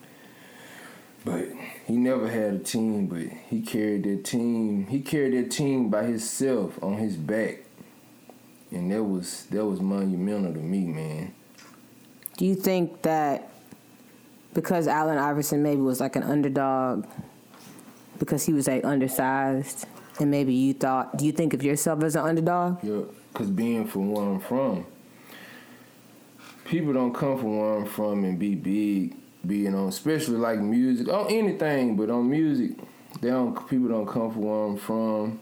But 1.28 1.46
he 1.86 1.98
never 1.98 2.26
had 2.26 2.54
a 2.54 2.58
team, 2.58 3.06
but 3.06 3.20
he 3.50 3.60
carried 3.60 4.04
that 4.04 4.24
team. 4.24 4.86
He 4.86 5.00
carried 5.00 5.34
that 5.34 5.50
team 5.50 5.90
by 5.90 6.04
himself 6.04 6.82
on 6.82 6.96
his 6.96 7.16
back, 7.16 7.64
and 8.70 8.90
that 8.90 9.04
was 9.04 9.44
that 9.50 9.62
was 9.66 9.82
monumental 9.82 10.54
to 10.54 10.58
me, 10.58 10.86
man. 10.86 11.34
Do 12.38 12.46
you 12.46 12.54
think 12.54 13.02
that 13.02 13.50
because 14.54 14.88
Allen 14.88 15.18
Iverson 15.18 15.62
maybe 15.62 15.82
was 15.82 16.00
like 16.00 16.16
an 16.16 16.22
underdog, 16.22 17.04
because 18.18 18.46
he 18.46 18.54
was 18.54 18.66
like 18.66 18.86
undersized, 18.86 19.84
and 20.20 20.30
maybe 20.30 20.54
you 20.54 20.72
thought, 20.72 21.18
do 21.18 21.26
you 21.26 21.32
think 21.32 21.52
of 21.52 21.62
yourself 21.62 22.02
as 22.04 22.16
an 22.16 22.24
underdog? 22.24 22.82
Yeah, 22.82 23.02
cause 23.34 23.50
being 23.50 23.86
from 23.86 24.12
where 24.12 24.24
I'm 24.24 24.40
from, 24.40 24.86
people 26.64 26.94
don't 26.94 27.12
come 27.12 27.36
from 27.36 27.58
where 27.58 27.74
I'm 27.74 27.86
from 27.86 28.24
and 28.24 28.38
be 28.38 28.54
big, 28.54 29.14
being 29.48 29.74
on, 29.74 29.88
especially 29.88 30.36
like 30.36 30.60
music, 30.60 31.08
on 31.08 31.26
anything, 31.32 31.96
but 31.96 32.10
on 32.10 32.30
music, 32.30 32.72
they 33.20 33.30
don't. 33.30 33.68
People 33.68 33.88
don't 33.88 34.06
come 34.06 34.30
from 34.30 34.42
where 34.42 34.64
I'm 34.64 34.76
from, 34.76 35.40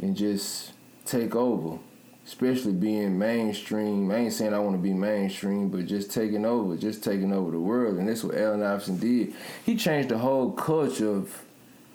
and 0.00 0.16
just 0.16 0.72
take 1.04 1.34
over. 1.34 1.78
Especially 2.26 2.72
being 2.72 3.18
mainstream. 3.18 4.08
I 4.12 4.16
ain't 4.16 4.32
saying 4.32 4.54
I 4.54 4.60
want 4.60 4.76
to 4.76 4.82
be 4.82 4.92
mainstream, 4.92 5.68
but 5.68 5.86
just 5.86 6.12
taking 6.12 6.44
over, 6.44 6.76
just 6.76 7.02
taking 7.02 7.32
over 7.32 7.50
the 7.50 7.58
world, 7.58 7.98
and 7.98 8.08
that's 8.08 8.22
what 8.22 8.36
Allen 8.36 8.62
Iverson 8.62 8.98
did. 8.98 9.34
He 9.66 9.74
changed 9.74 10.10
the 10.10 10.18
whole 10.18 10.52
culture 10.52 11.10
of 11.10 11.42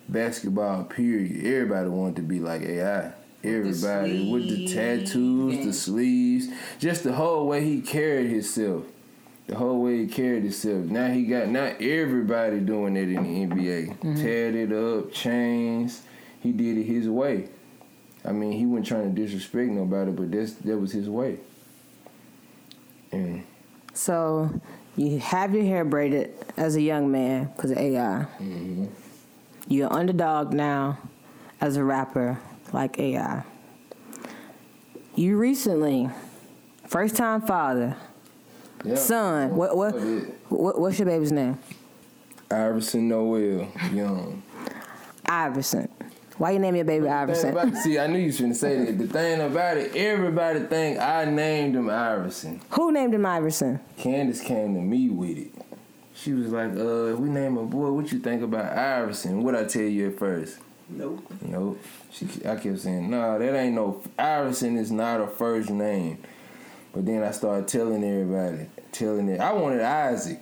basketball. 0.09 0.83
Period. 0.83 1.45
Everybody 1.45 1.89
wanted 1.89 2.17
to 2.17 2.21
be 2.23 2.39
like 2.39 2.63
AI. 2.63 3.13
Everybody 3.45 4.29
with 4.29 4.49
the 4.49 4.67
tattoos, 4.67 5.63
the 5.63 5.71
sleeves, 5.71 6.47
just 6.79 7.03
the 7.03 7.13
whole 7.13 7.47
way 7.47 7.63
he 7.63 7.79
carried 7.79 8.29
himself. 8.29 8.83
The 9.47 9.55
whole 9.55 9.81
way 9.81 9.99
he 9.99 10.07
carried 10.07 10.43
himself. 10.43 10.85
Now 10.85 11.07
he 11.07 11.23
got 11.23 11.49
not 11.49 11.81
everybody 11.81 12.59
doing 12.59 12.97
it 12.97 13.09
in 13.09 13.23
the 13.23 13.55
NBA. 13.55 13.99
Mm-hmm. 13.99 14.15
Teared 14.15 14.55
it 14.55 14.73
up, 14.73 15.11
chains. 15.13 16.01
He 16.41 16.51
did 16.51 16.77
it 16.77 16.83
his 16.83 17.07
way. 17.07 17.49
I 18.23 18.31
mean, 18.31 18.53
he 18.53 18.65
wasn't 18.65 18.87
trying 18.87 19.15
to 19.15 19.21
disrespect 19.21 19.69
nobody, 19.69 20.11
but 20.11 20.31
that's 20.31 20.53
that 20.53 20.77
was 20.77 20.91
his 20.91 21.09
way. 21.09 21.37
And 23.11 23.45
So 23.93 24.61
you 24.95 25.19
have 25.19 25.53
your 25.53 25.63
hair 25.63 25.85
braided 25.85 26.33
as 26.57 26.75
a 26.75 26.81
young 26.81 27.11
man 27.11 27.51
because 27.55 27.71
of 27.71 27.77
AI. 27.77 28.25
Mm-hmm. 28.39 28.85
You're 29.67 29.87
an 29.87 29.95
underdog 29.95 30.53
now 30.53 30.97
as 31.61 31.77
a 31.77 31.83
rapper 31.83 32.39
like 32.73 32.99
AI. 32.99 33.43
You 35.15 35.37
recently, 35.37 36.09
first 36.87 37.15
time 37.15 37.41
father, 37.41 37.95
yeah. 38.85 38.95
son. 38.95 39.55
What 39.55 39.75
what, 39.75 39.93
what 40.49 40.79
what's 40.79 40.99
your 40.99 41.07
baby's 41.07 41.31
name? 41.31 41.57
Iverson 42.51 43.07
Noel 43.07 43.67
Young. 43.91 44.43
Iverson. 45.25 45.89
Why 46.37 46.51
you 46.51 46.59
name 46.59 46.75
your 46.75 46.85
baby 46.85 47.07
Iverson? 47.07 47.51
about 47.51 47.75
see, 47.77 47.97
I 47.97 48.07
knew 48.07 48.19
you 48.19 48.27
was 48.27 48.39
finna 48.39 48.55
say 48.55 48.85
that. 48.85 48.97
The 48.97 49.07
thing 49.07 49.39
about 49.39 49.77
it, 49.77 49.95
everybody 49.95 50.59
think 50.61 50.99
I 50.99 51.25
named 51.25 51.75
him 51.75 51.89
Iverson. 51.89 52.61
Who 52.71 52.91
named 52.91 53.13
him 53.13 53.25
Iverson? 53.25 53.79
Candace 53.97 54.41
came 54.41 54.75
to 54.75 54.81
me 54.81 55.09
with 55.09 55.37
it. 55.37 55.53
She 56.13 56.33
was 56.33 56.51
like, 56.51 56.71
uh, 56.75 57.13
if 57.13 57.19
we 57.19 57.29
name 57.29 57.57
a 57.57 57.63
boy, 57.63 57.91
what 57.91 58.11
you 58.11 58.19
think 58.19 58.41
about 58.41 58.77
Iverson? 58.77 59.43
What 59.43 59.55
I 59.55 59.63
tell 59.65 59.83
you 59.83 60.09
at 60.09 60.19
first? 60.19 60.59
Nope. 60.89 61.25
Nope. 61.41 61.79
She, 62.11 62.25
I 62.45 62.55
kept 62.55 62.79
saying, 62.79 63.09
nah, 63.09 63.37
that 63.37 63.55
ain't 63.55 63.75
no, 63.75 64.01
Iverson 64.17 64.77
is 64.77 64.91
not 64.91 65.19
a 65.19 65.27
first 65.27 65.69
name. 65.69 66.19
But 66.95 67.05
then 67.05 67.23
I 67.23 67.31
started 67.31 67.67
telling 67.67 68.01
everybody, 68.05 68.67
telling 68.93 69.27
it, 69.27 69.41
I 69.41 69.51
wanted 69.51 69.81
Isaac. 69.81 70.39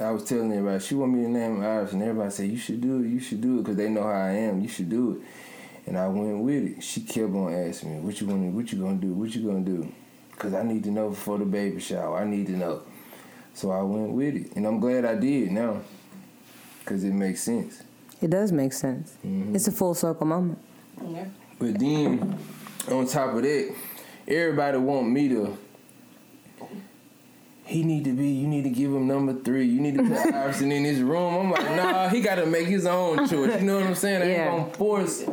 I 0.00 0.10
was 0.10 0.24
telling 0.24 0.50
everybody, 0.50 0.82
she 0.82 0.96
want 0.96 1.12
me 1.12 1.22
to 1.22 1.28
name 1.28 1.62
him 1.62 1.62
and 1.62 2.02
Everybody 2.02 2.30
said, 2.30 2.50
you 2.50 2.58
should 2.58 2.80
do 2.80 3.00
it, 3.00 3.06
you 3.06 3.20
should 3.20 3.40
do 3.40 3.60
it, 3.60 3.62
because 3.62 3.76
they 3.76 3.88
know 3.88 4.02
how 4.02 4.08
I 4.08 4.30
am, 4.30 4.60
you 4.60 4.68
should 4.68 4.90
do 4.90 5.12
it. 5.12 5.88
And 5.88 5.96
I 5.96 6.08
went 6.08 6.40
with 6.40 6.78
it. 6.78 6.82
She 6.82 7.02
kept 7.02 7.32
on 7.32 7.54
asking 7.54 7.94
me, 7.94 8.00
what 8.00 8.20
you 8.20 8.26
gonna, 8.26 8.50
what 8.50 8.72
you 8.72 8.78
gonna 8.80 8.96
do, 8.96 9.14
what 9.14 9.32
you 9.36 9.46
gonna 9.46 9.64
do? 9.64 9.90
Because 10.32 10.52
I 10.52 10.64
need 10.64 10.82
to 10.82 10.90
know 10.90 11.10
before 11.10 11.38
the 11.38 11.44
baby 11.44 11.80
shower, 11.80 12.18
I 12.18 12.24
need 12.24 12.46
to 12.48 12.56
know. 12.56 12.82
So 13.54 13.70
I 13.70 13.82
went 13.82 14.10
with 14.10 14.34
it. 14.34 14.56
And 14.56 14.66
I'm 14.66 14.80
glad 14.80 15.04
I 15.04 15.14
did 15.14 15.52
now, 15.52 15.80
because 16.80 17.04
it 17.04 17.14
makes 17.14 17.40
sense. 17.40 17.84
It 18.20 18.30
does 18.30 18.50
make 18.50 18.72
sense. 18.72 19.16
Mm-hmm. 19.24 19.54
It's 19.54 19.68
a 19.68 19.72
full 19.72 19.94
circle 19.94 20.26
moment. 20.26 20.58
Yeah. 21.08 21.26
But 21.60 21.78
then, 21.78 22.36
on 22.90 23.06
top 23.06 23.36
of 23.36 23.42
that, 23.42 23.74
everybody 24.28 24.78
want 24.78 25.08
me 25.08 25.28
to. 25.28 25.58
He 27.64 27.82
need 27.82 28.04
to 28.04 28.12
be. 28.12 28.28
You 28.28 28.46
need 28.46 28.62
to 28.62 28.70
give 28.70 28.92
him 28.92 29.08
number 29.08 29.34
three. 29.34 29.66
You 29.66 29.80
need 29.80 29.96
to 29.96 30.04
put 30.04 30.12
Iverson 30.34 30.70
in 30.70 30.84
his 30.84 31.00
room. 31.00 31.34
I'm 31.34 31.50
like, 31.50 31.76
nah. 31.76 32.08
He 32.08 32.20
got 32.20 32.36
to 32.36 32.46
make 32.46 32.68
his 32.68 32.86
own 32.86 33.28
choice. 33.28 33.60
You 33.60 33.66
know 33.66 33.78
what 33.78 33.86
I'm 33.86 33.94
saying? 33.96 34.22
I 34.22 34.26
ain't 34.26 34.50
gonna 34.50 34.72
force. 34.74 35.24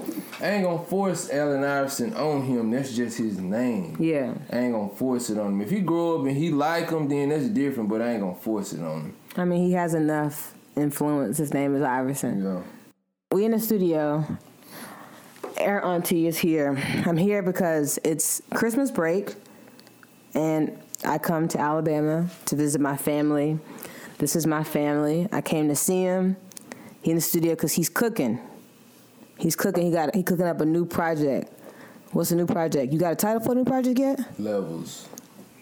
I 0.41 0.47
ain't 0.47 0.63
gonna 0.63 0.83
force 0.83 1.29
Allen 1.31 1.63
Iverson 1.63 2.15
on 2.15 2.41
him. 2.41 2.71
That's 2.71 2.95
just 2.95 3.19
his 3.19 3.37
name. 3.37 3.97
Yeah. 3.99 4.33
I 4.51 4.57
ain't 4.57 4.73
gonna 4.73 4.89
force 4.95 5.29
it 5.29 5.37
on 5.37 5.53
him. 5.53 5.61
If 5.61 5.69
he 5.69 5.81
grow 5.81 6.19
up 6.19 6.25
and 6.25 6.35
he 6.35 6.49
like 6.49 6.89
him, 6.89 7.07
then 7.07 7.29
that's 7.29 7.47
different. 7.49 7.87
But 7.87 8.01
I 8.01 8.13
ain't 8.13 8.21
gonna 8.21 8.33
force 8.35 8.73
it 8.73 8.81
on 8.81 9.01
him. 9.01 9.15
I 9.37 9.45
mean, 9.45 9.63
he 9.67 9.73
has 9.73 9.93
enough 9.93 10.55
influence. 10.75 11.37
His 11.37 11.53
name 11.53 11.75
is 11.75 11.83
Iverson. 11.83 12.43
Know. 12.43 12.63
We 13.31 13.45
in 13.45 13.51
the 13.51 13.59
studio. 13.59 14.25
Air 15.57 15.83
Auntie 15.83 16.27
is 16.27 16.37
here. 16.37 16.77
I'm 17.05 17.17
here 17.17 17.41
because 17.41 17.99
it's 18.03 18.41
Christmas 18.53 18.91
break, 18.91 19.35
and 20.33 20.77
I 21.05 21.17
come 21.17 21.47
to 21.49 21.59
Alabama 21.59 22.29
to 22.45 22.55
visit 22.55 22.81
my 22.81 22.97
family. 22.97 23.59
This 24.17 24.35
is 24.35 24.47
my 24.47 24.63
family. 24.63 25.27
I 25.31 25.41
came 25.41 25.67
to 25.69 25.75
see 25.75 26.01
him. 26.01 26.37
He 27.01 27.11
in 27.11 27.15
the 27.17 27.21
studio 27.21 27.53
because 27.53 27.73
he's 27.73 27.89
cooking. 27.89 28.39
He's 29.37 29.55
cooking. 29.55 29.85
He 29.85 29.91
got 29.91 30.15
he 30.15 30.23
cooking 30.23 30.45
up 30.45 30.61
a 30.61 30.65
new 30.65 30.85
project. 30.85 31.51
What's 32.11 32.29
the 32.29 32.35
new 32.35 32.45
project? 32.45 32.93
You 32.93 32.99
got 32.99 33.13
a 33.13 33.15
title 33.15 33.41
for 33.41 33.49
the 33.49 33.55
new 33.55 33.65
project 33.65 33.99
yet? 33.99 34.19
Levels. 34.39 35.07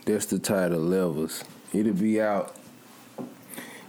That's 0.06 0.26
the 0.26 0.40
title, 0.40 0.80
Levels. 0.80 1.44
It'll 1.74 1.94
be 1.94 2.22
out. 2.22 2.56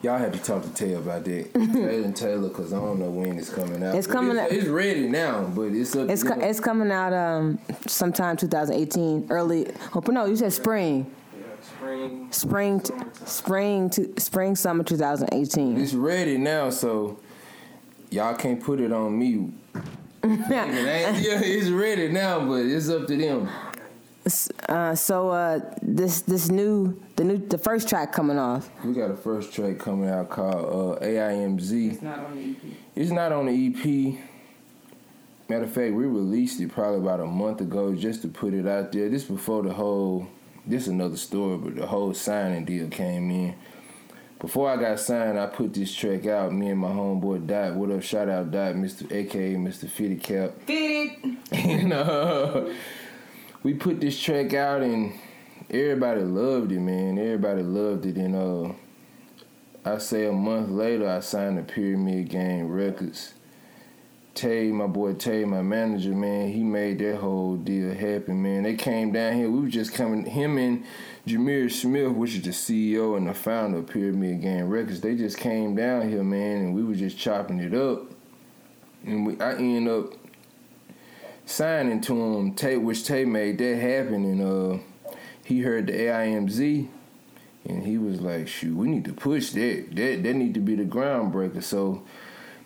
Y'all 0.02 0.18
have 0.18 0.32
to 0.32 0.38
talk 0.40 0.62
to 0.64 0.68
Tay 0.75 0.94
about 0.94 1.25
that. 1.25 1.54
Tay 1.54 2.02
and 2.02 2.16
Taylor, 2.16 2.49
because 2.49 2.73
I 2.73 2.76
don't 2.80 2.99
know 2.99 3.09
when 3.11 3.38
it's 3.38 3.50
coming 3.50 3.82
out. 3.85 3.94
It's 3.94 4.09
But 4.09 4.12
coming 4.14 4.32
it's, 4.37 4.40
out- 4.40 4.50
It's 4.52 4.66
ready 4.66 5.09
now, 5.09 5.44
but 5.54 5.73
it's 5.73 5.94
up 5.94 6.11
It's 6.11 6.25
co- 6.25 6.40
it's 6.40 6.59
coming 6.59 6.90
out 6.90 7.12
um 7.12 7.59
sometime 7.87 8.37
2018, 8.37 9.28
early. 9.30 9.68
Oh 9.94 10.02
no, 10.09 10.25
you 10.25 10.35
said 10.37 10.52
spring, 10.52 11.06
Yeah, 11.38 11.44
spring. 11.61 12.28
spring, 12.32 12.80
t- 12.80 12.94
spring 13.26 13.90
to 13.90 14.12
spring 14.21 14.56
summer 14.56 14.82
2018. 14.82 15.80
It's 15.80 15.94
ready 15.94 16.37
now, 16.37 16.71
so 16.71 17.18
y'all 18.11 18.35
can't 18.35 18.61
put 18.61 18.80
it 18.80 18.92
on 18.92 19.16
me. 19.18 19.52
It 20.25 20.38
yeah, 20.50 21.40
it's 21.42 21.68
ready 21.68 22.06
now, 22.09 22.38
but 22.47 22.64
it's 22.64 22.88
up 22.88 23.09
to 23.09 23.16
them. 23.16 23.49
Uh, 24.69 24.95
so 24.95 25.31
uh, 25.31 25.61
this 25.83 26.23
this 26.23 26.49
new 26.49 27.00
the 27.17 27.25
new 27.25 27.38
the 27.38 27.59
first 27.59 27.88
track 27.88 28.12
coming 28.12 28.38
off. 28.38 28.71
We 28.85 28.93
got 28.93 29.11
a 29.11 29.17
first 29.17 29.52
track 29.52 29.79
coming 29.79 30.09
out 30.09 30.31
called 30.31 30.99
uh, 30.99 31.05
AIMZ. 31.05 31.93
It's 31.93 32.02
not 32.02 32.21
on 32.21 32.37
the 32.37 32.50
EP. 32.50 32.76
It's 32.95 33.11
not 33.11 33.33
on 33.33 33.47
the 33.47 34.14
EP. 34.14 34.19
Matter 35.49 35.64
of 35.64 35.73
fact, 35.73 35.93
we 35.93 36.05
released 36.07 36.61
it 36.61 36.71
probably 36.73 37.00
about 37.00 37.21
a 37.21 37.26
month 37.26 37.61
ago 37.61 37.95
just 37.95 38.23
to 38.23 38.29
put 38.29 38.55
it 38.55 38.67
out 38.67 38.93
there. 38.93 39.09
This 39.09 39.25
before 39.25 39.62
the 39.62 39.73
whole, 39.73 40.29
this 40.64 40.83
is 40.83 40.88
another 40.88 41.17
story, 41.17 41.59
but 41.59 41.75
the 41.75 41.87
whole 41.87 42.14
signing 42.14 42.64
deal 42.64 42.88
came 42.88 43.31
in. 43.31 43.55
Before 44.38 44.71
I 44.71 44.76
got 44.76 44.99
signed, 44.99 45.38
I 45.38 45.47
put 45.47 45.75
this 45.75 45.93
track 45.95 46.26
out. 46.26 46.52
Me 46.52 46.71
and 46.71 46.81
my 46.81 46.88
homeboy 46.88 47.47
Dot. 47.47 47.75
What 47.75 47.91
up? 47.91 48.02
Shout 48.02 48.29
out 48.29 48.50
Dot, 48.50 48.75
Mr. 48.76 49.11
AKA 49.12 49.55
Mr. 49.55 49.88
Fitty 49.88 50.17
Cap. 50.17 50.52
Fit 50.67 51.19
it. 51.23 51.38
and 51.52 51.93
uh, 51.93 52.64
we 53.62 53.75
put 53.75 54.00
this 54.00 54.21
track 54.21 54.54
out 54.54 54.83
and 54.83 55.12
everybody 55.71 56.23
loved 56.23 56.73
it, 56.73 56.81
man. 56.81 57.19
Everybody 57.19 57.62
loved 57.62 58.07
it, 58.07 58.16
and 58.16 58.35
uh, 58.35 58.73
I 59.88 59.99
say 59.99 60.26
a 60.26 60.33
month 60.33 60.71
later, 60.71 61.09
I 61.09 61.21
signed 61.21 61.57
to 61.57 61.73
Pyramid 61.73 62.28
Gang 62.28 62.69
Records. 62.69 63.35
Tay, 64.35 64.73
my 64.73 64.87
boy 64.87 65.12
Tay, 65.12 65.45
my 65.45 65.61
manager, 65.61 66.12
man, 66.12 66.50
he 66.50 66.62
made 66.62 66.99
that 67.00 67.19
whole 67.19 67.57
deal 67.57 67.92
happen, 67.92 68.42
man. 68.42 68.62
They 68.62 68.76
came 68.76 69.12
down 69.12 69.35
here. 69.35 69.50
We 69.50 69.61
was 69.61 69.73
just 69.73 69.92
coming. 69.92 70.25
Him 70.25 70.57
and 70.57 70.85
Jameer 71.26 71.71
Smith, 71.71 72.12
which 72.12 72.35
is 72.37 72.42
the 72.42 72.50
CEO 72.50 73.19
and 73.19 73.28
the 73.28 73.35
founder 73.35 73.78
of 73.78 73.88
Pyramid 73.88 74.40
Gang 74.40 74.71
Records, 74.71 75.02
they 75.02 75.16
just 75.16 75.37
came 75.37 75.75
down 75.75 76.09
here, 76.09 76.25
man, 76.25 76.62
and 76.62 76.75
we 76.75 76.83
was 76.83 76.99
just 76.99 77.19
chopping 77.19 77.59
it 77.59 77.75
up. 77.75 78.11
And 79.04 79.26
we, 79.26 79.38
I 79.38 79.52
end 79.54 79.88
up 79.88 80.14
signing 81.46 82.00
to 82.02 82.14
him, 82.14 82.54
Tay, 82.54 82.76
which 82.76 83.04
Tay 83.04 83.25
made 83.25 83.58
that 83.58 83.76
happen, 83.76 84.25
and 84.25 84.42
uh, 84.42 85.12
he 85.44 85.61
heard 85.61 85.87
the 85.87 85.92
AIMZ, 85.92 86.88
and 87.68 87.82
he 87.82 87.99
was 87.99 88.20
like, 88.20 88.49
"Shoot, 88.49 88.76
we 88.76 88.88
need 88.88 89.04
to 89.04 89.12
push 89.12 89.50
that. 89.50 89.94
That 89.94 90.22
that 90.22 90.34
need 90.34 90.54
to 90.54 90.61
be 90.61 90.75
the 90.75 90.84
groundbreaker." 90.84 91.62
So 91.62 92.02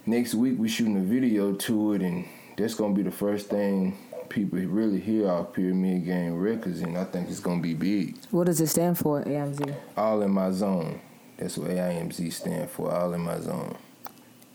next 0.04 0.34
week 0.34 0.58
we 0.58 0.68
shooting 0.68 0.96
a 0.96 1.00
video 1.00 1.52
to 1.52 1.92
it, 1.94 2.02
and 2.02 2.26
that's 2.56 2.74
gonna 2.74 2.94
be 2.94 3.02
the 3.02 3.10
first 3.10 3.48
thing 3.48 3.96
people 4.28 4.58
really 4.58 5.00
hear 5.00 5.30
off 5.30 5.52
Pyramid 5.52 6.04
Gang 6.04 6.36
Records, 6.36 6.80
and 6.80 6.96
I 6.96 7.04
think 7.04 7.28
it's 7.28 7.40
gonna 7.40 7.60
be 7.60 7.74
big. 7.74 8.16
What 8.30 8.46
does 8.46 8.60
it 8.60 8.68
stand 8.68 8.98
for, 8.98 9.22
AMZ? 9.22 9.74
All 9.96 10.22
in 10.22 10.30
my 10.30 10.50
zone. 10.50 11.00
That's 11.36 11.58
what 11.58 11.70
AIMZ 11.70 12.32
stand 12.32 12.70
for. 12.70 12.92
All 12.92 13.12
in 13.12 13.20
my 13.20 13.40
zone. 13.40 13.76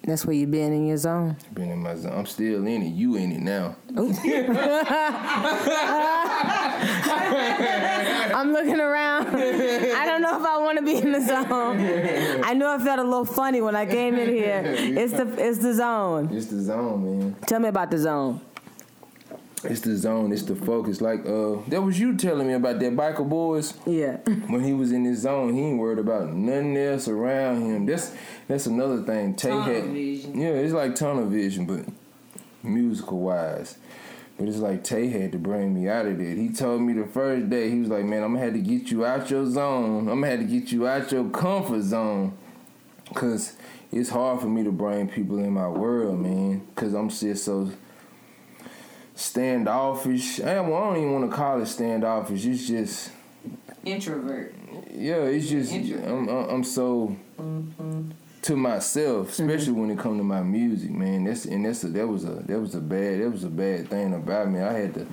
That's 0.04 0.26
where 0.26 0.36
you 0.36 0.48
been 0.48 0.74
in 0.74 0.88
your 0.88 0.98
zone. 0.98 1.38
Been 1.54 1.70
in 1.70 1.80
my 1.80 1.96
zone. 1.96 2.14
I'm 2.14 2.26
still 2.26 2.66
in 2.66 2.82
it. 2.82 2.90
You 2.90 3.16
in 3.16 3.32
it 3.32 3.40
now. 3.40 3.76
I'm 8.36 8.52
looking 8.52 8.80
around. 8.80 9.28
I 9.28 10.06
don't 10.06 10.22
know 10.24 10.40
if 10.40 10.46
I 10.46 10.58
want 10.58 10.80
to 10.80 10.84
be 10.84 10.96
in 10.96 11.12
the 11.12 11.22
zone. 11.22 11.80
I 12.44 12.54
knew 12.54 12.66
I 12.66 12.80
felt 12.80 13.00
a 13.00 13.04
little 13.04 13.26
funny 13.26 13.62
when 13.62 13.76
I 13.76 13.86
came 13.86 14.16
in 14.16 14.30
here. 14.30 14.64
It's 14.66 15.14
the 15.14 15.28
it's 15.38 15.60
the 15.60 15.76
zone. 15.76 16.30
It's 16.32 16.48
the 16.48 16.62
zone, 16.62 17.20
man. 17.20 17.36
Tell 17.46 17.60
me 17.60 17.70
about 17.70 17.92
the 17.92 18.00
zone. 18.00 18.42
It's 19.64 19.82
the 19.82 19.96
zone. 19.96 20.32
It's 20.32 20.44
the 20.44 20.56
focus. 20.56 21.02
Like 21.02 21.26
uh, 21.26 21.58
that 21.68 21.82
was 21.82 22.00
you 22.00 22.18
telling 22.18 22.48
me 22.48 22.54
about 22.54 22.80
that 22.80 22.94
biker 22.96 23.28
boys. 23.28 23.74
Yeah. 23.86 24.18
When 24.48 24.64
he 24.64 24.74
was 24.74 24.92
in 24.92 25.06
his 25.06 25.20
zone, 25.20 25.54
he 25.54 25.62
ain't 25.62 25.80
worried 25.80 26.00
about 26.00 26.34
nothing 26.34 26.76
else 26.78 27.08
around 27.08 27.62
him. 27.62 27.86
That's 27.86 28.14
that's 28.48 28.66
another 28.66 29.04
thing. 29.04 29.36
Tay 29.36 29.50
Tunnel 29.50 29.64
had, 29.64 29.84
vision. 29.86 30.40
yeah, 30.40 30.50
it's 30.50 30.74
like 30.74 30.96
tunnel 30.96 31.26
vision, 31.28 31.66
but 31.66 31.86
musical 32.64 33.20
wise. 33.20 33.78
But 34.38 34.48
it's 34.48 34.58
like 34.58 34.84
Tay 34.84 35.08
had 35.08 35.32
to 35.34 35.38
bring 35.38 35.74
me 35.74 35.88
out 35.88 36.08
of 36.08 36.18
that. 36.18 36.38
He 36.38 36.50
told 36.50 36.82
me 36.82 36.94
the 36.94 37.06
first 37.06 37.50
day, 37.50 37.70
he 37.70 37.80
was 37.80 37.90
like, 37.90 38.06
"Man, 38.06 38.24
I'm 38.24 38.34
gonna 38.34 38.46
have 38.46 38.54
to 38.54 38.60
get 38.60 38.90
you 38.90 39.06
out 39.06 39.30
your 39.30 39.46
zone. 39.46 40.10
I'm 40.10 40.22
gonna 40.22 40.28
have 40.28 40.40
to 40.40 40.46
get 40.46 40.72
you 40.72 40.88
out 40.88 41.12
your 41.12 41.30
comfort 41.30 41.84
zone, 41.84 42.36
cause 43.14 43.56
it's 43.92 44.10
hard 44.10 44.40
for 44.42 44.48
me 44.48 44.64
to 44.64 44.72
bring 44.72 45.08
people 45.08 45.38
in 45.38 45.54
my 45.54 45.68
world, 45.68 46.20
man. 46.20 46.66
Cause 46.76 46.94
I'm 46.94 47.10
just 47.10 47.46
so." 47.46 47.72
Standoffish. 49.22 50.40
I 50.40 50.56
don't 50.56 50.74
I 50.74 50.80
don't 50.80 50.98
even 50.98 51.14
want 51.14 51.30
to 51.30 51.38
call 51.38 51.62
it 51.62 51.68
standoffish. 51.68 52.44
It's 52.44 52.68
just 52.68 53.12
Introvert. 53.86 54.56
yeah, 54.92 55.24
it's 55.26 55.48
just 55.48 55.72
I'm 55.72 56.28
I'm 56.28 56.50
I'm 56.50 56.64
so 56.64 57.16
mm-hmm. 57.40 58.10
to 58.42 58.56
myself, 58.56 59.30
especially 59.30 59.74
when 59.74 59.92
it 59.92 60.00
come 60.00 60.18
to 60.18 60.24
my 60.24 60.42
music, 60.42 60.90
man. 60.90 61.26
That's 61.26 61.46
and 61.46 61.64
that's 61.64 61.84
a, 61.84 61.90
that 61.90 62.08
was 62.08 62.24
a 62.24 62.42
that 62.48 62.60
was 62.60 62.74
a 62.74 62.82
bad 62.82 63.22
that 63.22 63.30
was 63.30 63.44
a 63.44 63.50
bad 63.50 63.90
thing 63.90 64.16
about 64.16 64.50
me. 64.50 64.60
I 64.60 64.74
had 64.74 64.96
to 64.96 65.08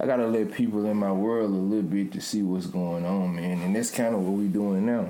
I 0.00 0.06
gotta 0.06 0.26
let 0.26 0.52
people 0.52 0.84
in 0.86 0.96
my 0.96 1.12
world 1.12 1.50
a 1.50 1.54
little 1.54 1.88
bit 1.88 2.10
to 2.14 2.20
see 2.20 2.42
what's 2.42 2.66
going 2.66 3.06
on, 3.06 3.36
man. 3.36 3.60
And 3.60 3.76
that's 3.76 3.92
kind 3.92 4.12
of 4.12 4.22
what 4.22 4.32
we're 4.32 4.48
doing 4.48 4.86
now. 4.86 5.08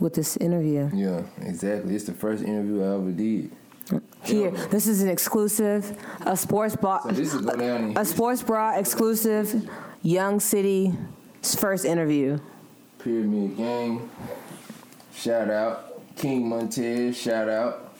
With 0.00 0.12
this 0.12 0.36
interview. 0.36 0.90
Yeah, 0.92 1.22
exactly. 1.40 1.94
It's 1.94 2.04
the 2.04 2.12
first 2.12 2.44
interview 2.44 2.82
I 2.82 2.94
ever 2.96 3.10
did. 3.10 3.52
Here, 4.24 4.50
this 4.50 4.86
is 4.86 5.02
an 5.02 5.08
exclusive, 5.08 5.96
a 6.24 6.36
sports 6.36 6.76
bra, 6.76 7.00
So 7.02 7.08
this 7.10 7.34
is 7.34 7.42
go 7.42 7.56
down 7.56 7.90
in 7.90 7.96
a 7.98 8.04
sports 8.04 8.42
bra 8.42 8.76
exclusive, 8.78 9.68
Young 10.02 10.40
City's 10.40 10.94
first 11.58 11.84
interview. 11.84 12.38
Pyramid 12.98 13.56
Gang. 13.56 14.10
Shout 15.14 15.50
out 15.50 16.00
King 16.16 16.48
Montez. 16.48 17.16
Shout 17.16 17.48
out 17.48 17.94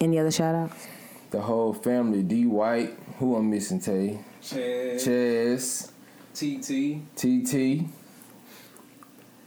Any 0.00 0.18
other 0.18 0.30
shout 0.30 0.54
outs? 0.54 0.86
the 1.30 1.40
whole 1.40 1.72
family. 1.74 2.22
D 2.22 2.46
White. 2.46 2.96
Who 3.18 3.36
I'm 3.36 3.50
missing? 3.50 3.80
Tay. 3.80 4.18
Chad, 4.42 4.98
Chaz. 4.98 5.90
TT. 6.34 7.02
TT. 7.16 7.86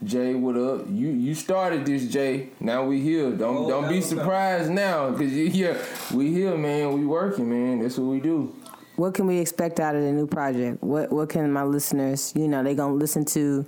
Jay, 0.04 0.34
what 0.34 0.56
up? 0.56 0.86
You 0.88 1.08
you 1.10 1.34
started 1.34 1.86
this, 1.86 2.08
Jay. 2.08 2.48
Now 2.58 2.84
we 2.84 3.00
here. 3.00 3.30
Don't 3.30 3.56
Oh, 3.56 3.68
don't 3.68 3.88
be 3.88 3.96
was 3.96 4.12
up. 4.12 4.18
surprised 4.18 4.70
now, 4.70 5.12
cause 5.12 5.30
you 5.30 5.48
here. 5.48 5.80
We 6.12 6.32
here, 6.32 6.56
man. 6.56 6.92
We 6.92 7.06
working, 7.06 7.48
man. 7.48 7.78
That's 7.80 7.98
what 7.98 8.06
we 8.08 8.18
do. 8.20 8.52
What 8.96 9.14
can 9.14 9.26
we 9.26 9.38
expect 9.38 9.80
out 9.80 9.94
of 9.94 10.02
the 10.02 10.10
new 10.12 10.26
project? 10.26 10.82
What 10.82 11.12
what 11.12 11.28
can 11.28 11.52
my 11.52 11.62
listeners, 11.62 12.32
you 12.34 12.48
know, 12.48 12.64
they 12.64 12.74
gonna 12.74 12.94
listen 12.94 13.24
to? 13.26 13.64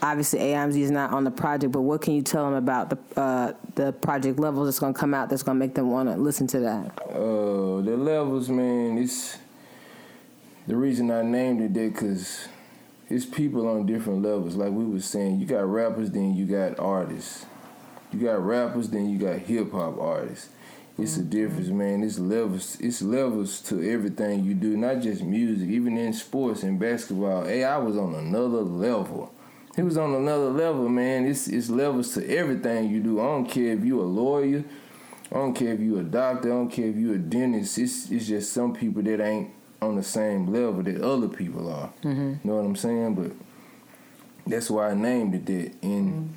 Obviously, 0.00 0.38
AMZ 0.40 0.76
is 0.76 0.90
not 0.90 1.12
on 1.12 1.24
the 1.24 1.30
project, 1.30 1.72
but 1.72 1.82
what 1.82 2.00
can 2.00 2.14
you 2.14 2.22
tell 2.22 2.44
them 2.46 2.54
about 2.54 2.88
the 2.90 3.20
uh, 3.20 3.52
the 3.74 3.92
project 3.92 4.38
levels 4.38 4.66
that's 4.68 4.78
gonna 4.78 4.94
come 4.94 5.12
out 5.12 5.28
that's 5.28 5.42
gonna 5.42 5.58
make 5.58 5.74
them 5.74 5.90
want 5.90 6.08
to 6.08 6.16
listen 6.16 6.46
to 6.48 6.60
that? 6.60 6.98
Uh, 7.10 7.82
the 7.82 7.96
levels, 7.96 8.48
man. 8.48 8.96
It's 8.96 9.36
the 10.66 10.76
reason 10.76 11.10
I 11.10 11.20
named 11.22 11.60
it 11.60 11.74
that, 11.74 11.94
cause 11.94 12.48
it's 13.14 13.24
people 13.24 13.68
on 13.68 13.86
different 13.86 14.22
levels. 14.22 14.56
Like 14.56 14.72
we 14.72 14.84
was 14.84 15.04
saying, 15.04 15.38
you 15.38 15.46
got 15.46 15.70
rappers, 15.70 16.10
then 16.10 16.34
you 16.34 16.46
got 16.46 16.80
artists. 16.80 17.46
You 18.12 18.18
got 18.18 18.44
rappers, 18.44 18.88
then 18.88 19.08
you 19.08 19.18
got 19.18 19.38
hip 19.38 19.70
hop 19.70 20.00
artists. 20.00 20.48
It's 20.98 21.16
a 21.16 21.20
mm-hmm. 21.20 21.30
difference, 21.30 21.68
man. 21.68 22.02
It's 22.02 22.18
levels. 22.18 22.76
It's 22.80 23.02
levels 23.02 23.60
to 23.62 23.88
everything 23.88 24.44
you 24.44 24.54
do, 24.54 24.76
not 24.76 25.00
just 25.00 25.22
music. 25.22 25.68
Even 25.68 25.96
in 25.96 26.12
sports 26.12 26.64
and 26.64 26.78
basketball, 26.78 27.44
hey, 27.44 27.62
I 27.62 27.78
was 27.78 27.96
on 27.96 28.14
another 28.14 28.62
level. 28.62 29.32
He 29.76 29.82
was 29.82 29.96
on 29.96 30.12
another 30.14 30.50
level, 30.50 30.88
man. 30.88 31.24
It's 31.24 31.46
it's 31.46 31.70
levels 31.70 32.14
to 32.14 32.28
everything 32.28 32.90
you 32.90 33.00
do. 33.00 33.20
I 33.20 33.24
don't 33.24 33.46
care 33.46 33.72
if 33.72 33.84
you 33.84 34.00
a 34.00 34.02
lawyer. 34.02 34.64
I 35.30 35.36
don't 35.36 35.54
care 35.54 35.72
if 35.72 35.80
you 35.80 35.98
a 36.00 36.02
doctor. 36.02 36.52
I 36.52 36.56
don't 36.56 36.70
care 36.70 36.86
if 36.86 36.96
you 36.96 37.12
a 37.12 37.18
dentist. 37.18 37.78
It's 37.78 38.10
it's 38.10 38.26
just 38.26 38.52
some 38.52 38.72
people 38.72 39.02
that 39.02 39.20
ain't 39.20 39.50
on 39.82 39.96
the 39.96 40.02
same 40.02 40.46
level 40.52 40.82
that 40.82 41.00
other 41.00 41.28
people 41.28 41.70
are. 41.70 41.92
You 42.02 42.40
know 42.44 42.56
what 42.56 42.64
I'm 42.64 42.76
saying? 42.76 43.14
But 43.14 43.32
that's 44.46 44.70
why 44.70 44.90
I 44.90 44.94
named 44.94 45.34
it 45.34 45.46
that. 45.46 45.72
And 45.82 46.34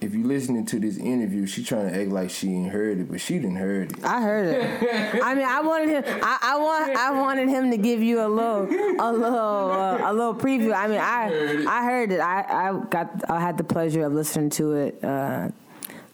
if 0.00 0.12
you 0.14 0.24
listening 0.24 0.66
to 0.66 0.78
this 0.78 0.98
interview, 0.98 1.46
she 1.46 1.64
trying 1.64 1.88
to 1.90 2.00
act 2.00 2.10
like 2.10 2.30
she 2.30 2.48
ain't 2.48 2.70
heard 2.70 2.98
it, 3.00 3.10
but 3.10 3.20
she 3.20 3.34
didn't 3.34 3.56
heard 3.56 3.92
it. 3.92 4.04
I 4.04 4.20
heard 4.20 4.48
it. 4.54 5.22
I 5.22 5.34
mean, 5.34 5.46
I 5.46 5.60
wanted 5.62 5.88
him. 5.88 6.20
I, 6.22 6.38
I 6.42 6.58
want. 6.58 6.96
I 6.96 7.10
wanted 7.12 7.48
him 7.48 7.70
to 7.70 7.76
give 7.78 8.02
you 8.02 8.20
a 8.20 8.28
little, 8.28 8.64
a 9.00 9.10
little, 9.12 9.70
uh, 9.70 10.10
a 10.10 10.12
little 10.12 10.34
preview. 10.34 10.74
I 10.74 10.86
mean, 10.86 11.00
I, 11.00 11.64
I 11.66 11.84
heard 11.84 12.12
it. 12.12 12.20
I, 12.20 12.68
I 12.68 12.84
got. 12.90 13.30
I 13.30 13.40
had 13.40 13.56
the 13.56 13.64
pleasure 13.64 14.04
of 14.04 14.12
listening 14.12 14.50
to 14.50 14.74
it 14.74 15.02
uh, 15.02 15.48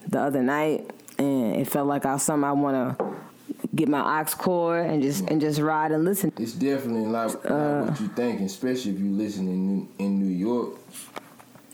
the 0.07 0.21
other 0.21 0.43
night, 0.43 0.89
and 1.19 1.57
it 1.57 1.67
felt 1.67 1.89
like 1.89 2.07
I 2.07 2.15
was 2.15 2.23
something 2.23 2.45
I 2.45 2.53
want 2.53 2.99
to 2.99 3.05
get 3.75 3.89
my 3.89 4.01
ox 4.01 4.35
cord 4.35 4.87
and 4.87 5.03
just 5.03 5.29
and 5.29 5.41
just 5.41 5.61
ride 5.61 5.93
and 5.93 6.05
listen. 6.05 6.33
It's 6.39 6.53
definitely 6.53 7.07
like, 7.07 7.35
like 7.35 7.45
what 7.45 7.53
uh, 7.53 7.97
you 8.01 8.09
think, 8.09 8.41
especially 8.41 8.93
if 8.93 9.01
you 9.01 9.11
listen 9.11 9.49
in 9.49 9.67
New, 9.67 9.89
in 9.99 10.19
New 10.19 10.35
York. 10.35 10.79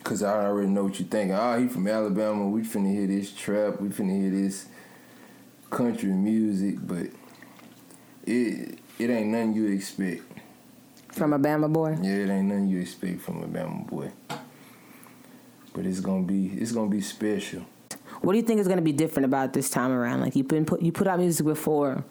Cause 0.04 0.22
I 0.22 0.46
already 0.46 0.68
know 0.68 0.84
what 0.84 0.98
you 0.98 1.04
thinking. 1.04 1.34
Oh, 1.34 1.40
ah, 1.40 1.58
he 1.58 1.68
from 1.68 1.86
Alabama. 1.86 2.48
We 2.48 2.62
finna 2.62 2.90
hear 2.90 3.06
this 3.06 3.30
trap. 3.32 3.78
We 3.78 3.88
finna 3.88 4.18
hear 4.18 4.30
this 4.30 4.66
country 5.68 6.08
music, 6.08 6.76
but 6.80 7.08
it 8.24 8.78
it 8.98 9.10
ain't 9.10 9.28
nothing 9.28 9.54
you 9.54 9.66
expect. 9.66 10.22
From 11.08 11.34
a 11.34 11.38
Bama 11.38 11.70
boy. 11.70 11.98
Yeah, 12.00 12.12
it 12.12 12.30
ain't 12.30 12.46
nothing 12.46 12.68
you 12.68 12.80
expect 12.80 13.20
from 13.20 13.42
a 13.42 13.46
Bama 13.46 13.86
boy. 13.86 14.10
But 15.74 15.84
it's 15.84 16.00
gonna 16.00 16.22
be 16.22 16.46
it's 16.46 16.72
gonna 16.72 16.88
be 16.88 17.02
special. 17.02 17.66
What 18.20 18.32
do 18.32 18.38
you 18.38 18.44
think 18.44 18.60
is 18.60 18.66
going 18.66 18.78
to 18.78 18.84
be 18.84 18.92
different 18.92 19.26
about 19.26 19.52
this 19.52 19.70
time 19.70 19.90
around? 19.90 20.20
Like 20.20 20.34
you've 20.34 20.48
been 20.48 20.64
put 20.64 20.82
you 20.82 20.92
put 20.92 21.06
out 21.06 21.18
music 21.18 21.46
before. 21.46 22.04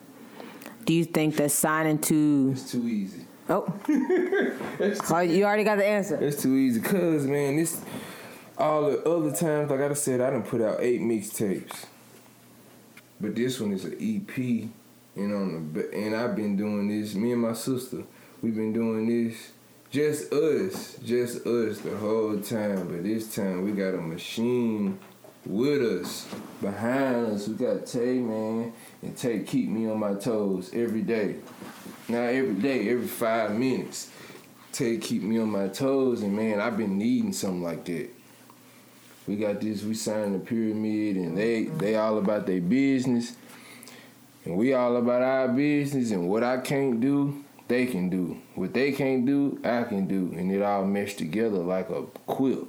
Do 0.86 0.94
you 0.94 1.04
think 1.04 1.36
that 1.36 1.52
signing 1.52 2.00
to 2.00 2.50
It's 2.54 2.72
too 2.72 2.88
easy. 2.88 3.26
oh, 3.50 3.74
oh 5.10 5.20
you 5.20 5.44
already 5.44 5.66
got 5.66 5.78
the 5.78 5.86
answer? 5.86 6.16
It's 6.16 6.42
too 6.42 6.56
easy, 6.56 6.80
cause 6.80 7.28
man, 7.28 7.58
this 7.58 7.82
all 8.58 8.90
the 8.90 9.04
other 9.04 9.32
times, 9.32 9.70
like 9.70 9.82
I 9.82 9.94
said, 9.94 10.22
I 10.22 10.32
done 10.32 10.44
put 10.44 10.62
out 10.62 10.80
eight 10.80 11.02
mixtapes, 11.02 11.86
but 13.20 13.36
this 13.36 13.60
one 13.60 13.74
is 13.74 13.86
an 13.86 13.98
EP, 14.00 14.38
and 15.16 15.34
on 15.34 15.74
the 15.74 15.94
and 15.94 16.16
I've 16.16 16.36
been 16.36 16.56
doing 16.56 16.88
this. 16.88 17.16
Me 17.16 17.34
and 17.34 17.42
my 17.42 17.54
sister, 17.54 18.04
we've 18.42 18.56
been 18.56 18.74
doing 18.74 19.08
this, 19.08 19.52
just 19.92 20.32
us, 20.32 20.98
just 21.04 21.46
us 21.46 21.80
the 21.80 21.98
whole 21.98 22.40
time. 22.40 22.88
But 22.88 23.04
this 23.04 23.36
time 23.36 23.64
we 23.64 23.74
got 23.74 23.94
a 23.94 24.02
machine 24.02 25.00
with 25.48 25.82
us, 25.82 26.28
behind 26.62 27.28
us. 27.28 27.48
We 27.48 27.56
got 27.56 27.86
Tay, 27.86 28.20
man, 28.20 28.74
and 29.02 29.18
Tay 29.18 29.40
keep 29.40 29.70
me 29.70 29.90
on 29.90 30.00
my 30.00 30.14
toes 30.14 30.72
every 30.74 31.02
day. 31.02 31.38
Now 32.10 32.22
every 32.22 32.56
day, 32.56 32.90
every 32.90 33.08
five 33.08 33.52
minutes. 33.52 34.12
Tay 34.72 34.98
keep 34.98 35.24
me 35.24 35.40
on 35.40 35.50
my 35.50 35.70
toes, 35.70 36.22
and 36.22 36.36
man, 36.36 36.60
I've 36.60 36.78
been 36.78 36.98
needing 36.98 37.34
something 37.34 37.64
like 37.64 37.86
that. 37.86 38.10
We 39.26 39.36
got 39.36 39.60
this. 39.60 39.84
We 39.84 39.94
signed 39.94 40.36
the 40.36 40.40
pyramid, 40.40 41.16
and 41.18 41.38
they 41.38 41.66
they 41.66 41.96
all 41.96 42.18
about 42.18 42.46
their 42.46 42.62
business, 42.62 43.36
and 44.46 44.58
we 44.58 44.74
all 44.74 44.98
about 44.98 45.22
our 45.22 45.48
business. 45.48 46.12
And 46.12 46.30
what 46.30 46.44
I 46.44 46.58
can't 46.58 47.00
do, 47.00 47.44
they 47.68 47.86
can 47.86 48.10
do. 48.10 48.38
What 48.56 48.74
they 48.74 48.92
can't 48.92 49.26
do, 49.26 49.60
I 49.64 49.84
can 49.84 50.08
do, 50.08 50.38
and 50.38 50.52
it 50.52 50.62
all 50.62 50.86
meshed 50.86 51.18
together 51.18 51.58
like 51.58 51.90
a 51.90 52.04
quilt. 52.26 52.68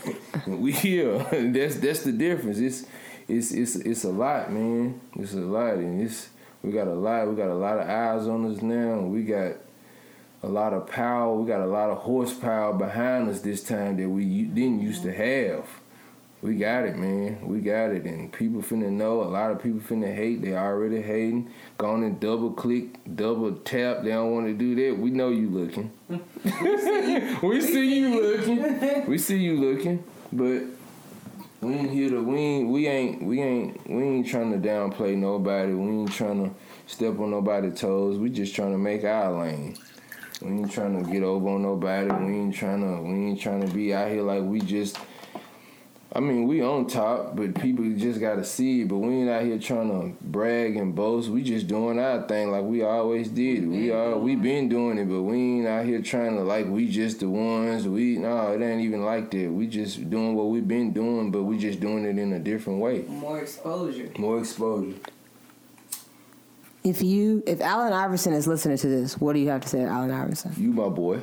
We 0.46 0.72
here. 0.72 1.18
that's 1.52 1.76
that's 1.76 2.02
the 2.02 2.12
difference. 2.12 2.58
It's 2.58 2.86
it's 3.28 3.52
it's 3.52 3.76
it's 3.76 4.04
a 4.04 4.10
lot, 4.10 4.52
man. 4.52 5.00
It's 5.16 5.34
a 5.34 5.38
lot, 5.38 5.74
and 5.74 6.00
it's 6.00 6.30
we 6.62 6.72
got 6.72 6.88
a 6.88 6.94
lot. 6.94 7.28
We 7.28 7.36
got 7.36 7.48
a 7.48 7.54
lot 7.54 7.78
of 7.78 7.88
eyes 7.88 8.26
on 8.26 8.50
us 8.50 8.62
now. 8.62 9.00
We 9.00 9.22
got 9.22 9.56
a 10.42 10.48
lot 10.48 10.72
of 10.72 10.86
power. 10.86 11.34
We 11.36 11.46
got 11.46 11.60
a 11.60 11.66
lot 11.66 11.90
of 11.90 11.98
horsepower 11.98 12.72
behind 12.72 13.28
us 13.28 13.40
this 13.40 13.62
time 13.62 13.96
that 13.98 14.08
we 14.08 14.42
didn't 14.42 14.82
used 14.82 15.02
to 15.02 15.12
have. 15.12 15.68
We 16.42 16.56
got 16.56 16.84
it, 16.84 16.96
man. 16.96 17.38
We 17.46 17.60
got 17.60 17.92
it, 17.92 18.04
and 18.04 18.32
people 18.32 18.62
finna 18.62 18.90
know. 18.90 19.22
A 19.22 19.30
lot 19.30 19.52
of 19.52 19.62
people 19.62 19.78
finna 19.78 20.12
hate. 20.12 20.42
They 20.42 20.56
already 20.56 21.00
hating. 21.00 21.48
Going 21.78 22.02
and 22.02 22.18
double 22.18 22.50
click, 22.50 22.98
double 23.14 23.52
tap. 23.52 24.02
They 24.02 24.10
don't 24.10 24.32
want 24.32 24.46
to 24.48 24.52
do 24.52 24.74
that. 24.74 24.98
We 24.98 25.10
know 25.10 25.28
you 25.28 25.48
looking. 25.48 25.92
we 27.42 27.60
see 27.60 28.00
you 28.00 28.20
looking. 28.20 29.06
We 29.06 29.18
see 29.18 29.38
you 29.38 29.56
looking, 29.56 30.02
but 30.32 30.64
we 31.60 31.74
ain't 31.74 31.90
here 31.92 32.10
to. 32.10 32.20
We 32.20 32.38
ain't. 32.38 32.68
We 32.70 32.88
ain't. 32.88 33.22
We 33.22 33.40
ain't. 33.40 33.88
We 33.88 34.02
ain't 34.02 34.26
trying 34.26 34.50
to 34.50 34.68
downplay 34.68 35.16
nobody. 35.16 35.72
We 35.74 35.90
ain't 35.92 36.12
trying 36.12 36.44
to 36.44 36.54
step 36.88 37.20
on 37.20 37.30
nobody's 37.30 37.78
toes. 37.78 38.18
We 38.18 38.30
just 38.30 38.52
trying 38.52 38.72
to 38.72 38.78
make 38.78 39.04
our 39.04 39.30
lane. 39.30 39.76
We 40.40 40.48
ain't 40.48 40.72
trying 40.72 41.04
to 41.04 41.08
get 41.08 41.22
over 41.22 41.50
on 41.50 41.62
nobody. 41.62 42.10
We 42.12 42.34
ain't 42.34 42.54
trying 42.56 42.80
to. 42.80 43.00
We 43.00 43.14
ain't 43.28 43.40
trying 43.40 43.64
to 43.64 43.72
be 43.72 43.94
out 43.94 44.10
here 44.10 44.22
like 44.22 44.42
we 44.42 44.58
just. 44.58 44.98
I 46.14 46.20
mean, 46.20 46.46
we 46.46 46.60
on 46.60 46.86
top, 46.86 47.34
but 47.36 47.54
people 47.54 47.90
just 47.96 48.20
gotta 48.20 48.44
see 48.44 48.82
it. 48.82 48.88
But 48.88 48.98
we 48.98 49.14
ain't 49.14 49.30
out 49.30 49.44
here 49.44 49.58
trying 49.58 49.88
to 49.88 50.14
brag 50.26 50.76
and 50.76 50.94
boast. 50.94 51.30
We 51.30 51.42
just 51.42 51.68
doing 51.68 51.98
our 51.98 52.26
thing 52.28 52.50
like 52.50 52.64
we 52.64 52.82
always 52.82 53.28
did. 53.28 53.66
We 53.66 53.90
are 53.90 54.18
we 54.18 54.36
been 54.36 54.68
doing 54.68 54.98
it, 54.98 55.06
but 55.08 55.22
we 55.22 55.36
ain't 55.36 55.66
out 55.66 55.86
here 55.86 56.02
trying 56.02 56.36
to 56.36 56.42
like 56.42 56.66
we 56.66 56.90
just 56.90 57.20
the 57.20 57.30
ones. 57.30 57.88
We 57.88 58.18
no, 58.18 58.52
it 58.52 58.60
ain't 58.62 58.82
even 58.82 59.06
like 59.06 59.30
that. 59.30 59.50
We 59.50 59.66
just 59.66 60.10
doing 60.10 60.34
what 60.34 60.48
we 60.48 60.60
been 60.60 60.92
doing, 60.92 61.30
but 61.30 61.44
we 61.44 61.56
just 61.56 61.80
doing 61.80 62.04
it 62.04 62.18
in 62.18 62.34
a 62.34 62.38
different 62.38 62.80
way. 62.80 63.02
More 63.08 63.40
exposure. 63.40 64.10
More 64.18 64.38
exposure. 64.38 64.98
If 66.84 67.00
you, 67.00 67.44
if 67.46 67.60
Allen 67.60 67.92
Iverson 67.92 68.32
is 68.32 68.48
listening 68.48 68.76
to 68.78 68.88
this, 68.88 69.18
what 69.18 69.34
do 69.34 69.38
you 69.38 69.48
have 69.50 69.60
to 69.60 69.68
say 69.68 69.78
to 69.78 69.86
Allen 69.86 70.10
Iverson? 70.10 70.52
You 70.58 70.72
my 70.72 70.88
boy. 70.88 71.20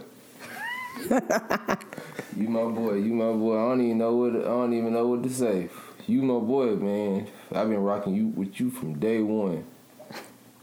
You 2.35 2.49
my 2.49 2.65
boy. 2.65 2.95
You 2.95 3.13
my 3.13 3.31
boy. 3.33 3.57
I 3.57 3.69
don't 3.69 3.81
even 3.81 3.97
know 3.99 4.13
what 4.15 4.35
I 4.35 4.43
don't 4.49 4.73
even 4.73 4.93
know 4.93 5.07
what 5.07 5.23
to 5.23 5.29
say. 5.29 5.69
You 6.07 6.21
my 6.21 6.39
boy, 6.39 6.75
man. 6.75 7.27
I've 7.53 7.69
been 7.69 7.83
rocking 7.83 8.15
you 8.15 8.27
with 8.27 8.59
you 8.59 8.69
from 8.69 8.99
day 8.99 9.21
one. 9.21 9.65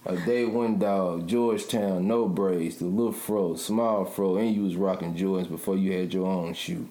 A 0.05 0.17
day 0.17 0.45
one 0.45 0.79
dog, 0.79 1.27
Georgetown, 1.27 2.07
no 2.07 2.29
braids, 2.29 2.77
the 2.77 2.85
little 2.85 3.11
fro, 3.13 3.57
small 3.57 4.05
fro, 4.05 4.37
and 4.37 4.55
you 4.55 4.63
was 4.63 4.77
rocking 4.77 5.17
Jordans 5.17 5.49
before 5.49 5.77
you 5.77 5.93
had 5.93 6.15
your 6.15 6.27
own 6.27 6.55
shoe. 6.55 6.89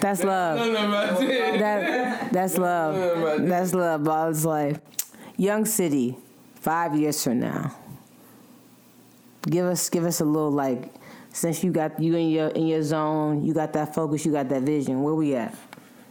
That's 0.00 0.24
love. 0.24 0.58
That, 0.58 2.32
that's 2.32 2.58
love. 2.58 3.46
That's 3.46 3.72
love. 3.74 4.02
Ball's 4.02 4.44
life. 4.44 4.80
Young 5.36 5.64
City, 5.64 6.16
five 6.56 6.96
years 6.96 7.22
from 7.22 7.38
now. 7.40 7.76
Give 9.48 9.64
us, 9.66 9.88
give 9.88 10.04
us 10.04 10.20
a 10.20 10.24
little 10.24 10.50
like, 10.50 10.92
since 11.32 11.62
you 11.64 11.70
got 11.72 11.98
you 12.00 12.16
in 12.16 12.30
your 12.30 12.48
in 12.48 12.66
your 12.66 12.82
zone, 12.82 13.44
you 13.44 13.54
got 13.54 13.72
that 13.74 13.94
focus, 13.94 14.24
you 14.26 14.32
got 14.32 14.48
that 14.48 14.62
vision. 14.62 15.02
Where 15.02 15.14
we 15.14 15.34
at? 15.34 15.54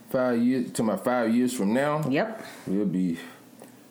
Five 0.10 0.41
years 0.41 0.71
to 0.73 0.84
my 0.84 0.95
five 0.97 1.34
years 1.36 1.54
from 1.54 1.73
now, 1.73 2.08
Yep. 2.10 2.43
we'll 2.67 2.86
be, 2.86 3.17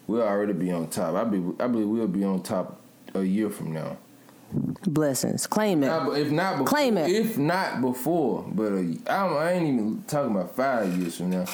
we'll 0.07 0.23
already 0.23 0.55
be 0.55 0.73
on 0.73 0.89
top. 0.89 1.15
I 1.15 1.25
be, 1.25 1.39
I 1.61 1.67
believe 1.67 1.89
we'll 1.89 2.09
be 2.09 2.25
on 2.25 2.43
top 2.43 2.81
a 3.15 3.23
year 3.23 3.51
from 3.51 3.73
now. 3.73 3.99
Blessings. 4.87 5.47
Claim 5.47 5.83
it. 5.83 5.89
Not- 5.89 6.17
if 6.17 6.31
not 6.31 6.53
before, 6.59 6.67
Claim 6.67 6.97
it. 6.99 7.11
If 7.11 7.37
not 7.37 7.81
before, 7.83 8.45
but 8.49 8.73
a, 8.73 8.97
I, 9.09 9.27
I 9.27 9.53
ain't 9.53 9.67
even 9.67 10.05
talking 10.07 10.31
about 10.35 10.57
five 10.57 10.97
years 10.97 11.19
from 11.19 11.31
now. 11.31 11.45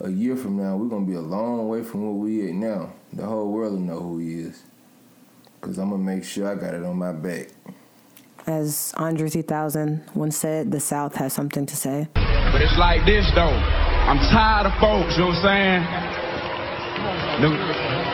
A 0.00 0.10
year 0.10 0.36
from 0.36 0.56
now, 0.56 0.76
we're 0.76 0.88
gonna 0.88 1.06
be 1.06 1.14
a 1.14 1.20
long 1.20 1.68
way 1.68 1.82
from 1.82 2.02
where 2.02 2.12
we 2.12 2.48
at 2.48 2.54
now. 2.54 2.92
The 3.12 3.24
whole 3.24 3.50
world 3.50 3.72
will 3.72 3.80
know 3.80 4.00
who 4.00 4.18
he 4.18 4.34
is. 4.40 4.62
Cause 5.62 5.78
I'm 5.78 5.90
gonna 5.90 6.02
make 6.02 6.24
sure 6.24 6.50
I 6.50 6.56
got 6.56 6.74
it 6.74 6.82
on 6.82 6.98
my 6.98 7.12
back. 7.12 7.46
As 8.48 8.92
Andre 8.96 9.30
3000 9.30 10.02
once 10.12 10.36
said, 10.36 10.72
the 10.72 10.80
South 10.80 11.14
has 11.14 11.32
something 11.32 11.64
to 11.66 11.76
say. 11.76 12.08
But 12.14 12.60
it's 12.60 12.76
like 12.76 13.06
this 13.06 13.30
though. 13.36 13.54
I'm 14.10 14.18
tired 14.34 14.66
of 14.66 14.74
folks, 14.82 15.14
you 15.14 15.22
know 15.22 15.28
what 15.30 15.38
I'm 15.46 15.46
saying? 15.46 15.82
Them 17.46 17.54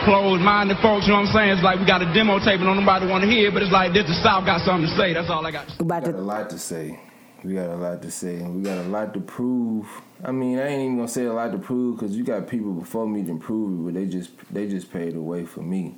closed 0.05 0.43
minded 0.43 0.77
folks, 0.77 1.07
you 1.07 1.13
know 1.13 1.25
what 1.25 1.29
I'm 1.29 1.33
saying? 1.33 1.49
It's 1.57 1.63
like 1.63 1.79
we 1.79 1.87
got 1.87 2.03
a 2.03 2.13
demo 2.13 2.37
tape 2.37 2.61
and 2.61 2.69
don't 2.69 2.85
nobody 2.85 3.07
wanna 3.07 3.25
hear, 3.25 3.49
it, 3.49 3.53
but 3.55 3.63
it's 3.63 3.73
like 3.73 3.93
this 3.93 4.05
the 4.05 4.13
South 4.21 4.45
got 4.45 4.61
something 4.61 4.87
to 4.87 4.95
say. 4.95 5.13
That's 5.13 5.31
all 5.31 5.43
I 5.43 5.49
got. 5.49 5.65
We 5.79 5.89
about 5.89 6.05
We 6.05 6.13
got 6.13 6.19
a 6.19 6.21
lot 6.21 6.51
to 6.51 6.59
say. 6.59 6.99
We 7.43 7.55
got 7.55 7.69
a 7.69 7.75
lot 7.75 8.03
to 8.03 8.11
say, 8.11 8.35
and 8.35 8.55
we 8.57 8.61
got 8.61 8.77
a 8.77 8.87
lot 8.87 9.15
to 9.15 9.21
prove. 9.21 9.87
I 10.23 10.31
mean, 10.31 10.59
I 10.59 10.67
ain't 10.67 10.83
even 10.83 10.97
gonna 10.97 11.07
say 11.07 11.25
a 11.25 11.33
lot 11.33 11.51
to 11.53 11.57
prove 11.57 11.97
because 11.97 12.15
you 12.15 12.23
got 12.23 12.47
people 12.47 12.73
before 12.73 13.07
me 13.07 13.23
to 13.23 13.39
prove 13.39 13.73
it, 13.73 13.83
but 13.85 13.99
they 13.99 14.05
just 14.05 14.29
they 14.53 14.67
just 14.67 14.93
paved 14.93 15.15
the 15.15 15.21
way 15.21 15.45
for 15.45 15.63
me. 15.63 15.97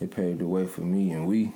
They 0.00 0.06
paved 0.06 0.38
the 0.38 0.46
way 0.46 0.64
for 0.66 0.82
me, 0.82 1.10
and 1.10 1.26
we 1.26 1.52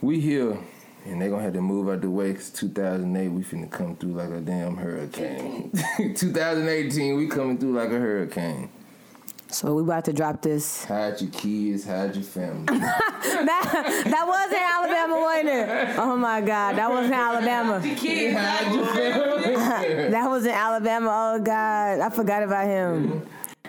we 0.00 0.20
here, 0.20 0.56
and 1.04 1.20
they 1.20 1.28
gonna 1.28 1.42
have 1.42 1.54
to 1.54 1.60
move 1.60 1.88
out 1.88 2.00
the 2.00 2.10
way 2.10 2.30
because 2.30 2.50
2008 2.50 3.28
we 3.28 3.42
finna 3.42 3.68
come 3.68 3.96
through 3.96 4.12
like 4.12 4.30
a 4.30 4.40
damn 4.40 4.76
hurricane. 4.76 5.72
2018 6.16 7.16
we 7.16 7.26
coming 7.26 7.58
through 7.58 7.72
like 7.74 7.88
a 7.90 7.98
hurricane. 7.98 8.68
so 9.48 9.74
we 9.74 9.82
about 9.82 10.04
to 10.04 10.12
drop 10.12 10.42
this. 10.42 10.84
Hide 10.84 11.20
your 11.20 11.30
kids, 11.30 11.84
hide 11.86 12.14
your 12.14 12.24
family. 12.24 12.66
That, 13.34 14.04
that 14.06 14.26
wasn't 14.28 14.62
Alabama, 14.62 15.20
wasn't 15.20 15.48
it? 15.48 15.98
Oh 15.98 16.16
my 16.16 16.40
God, 16.40 16.76
that 16.76 16.88
wasn't 16.88 17.14
Alabama. 17.14 17.80
hide 17.80 18.72
your 18.72 18.86
family. 18.86 20.10
That 20.10 20.30
was 20.30 20.44
in 20.44 20.52
Alabama. 20.52 21.08
Oh 21.10 21.40
God, 21.40 22.00
I 22.00 22.10
forgot 22.10 22.44
about 22.44 22.66
him. 22.66 23.26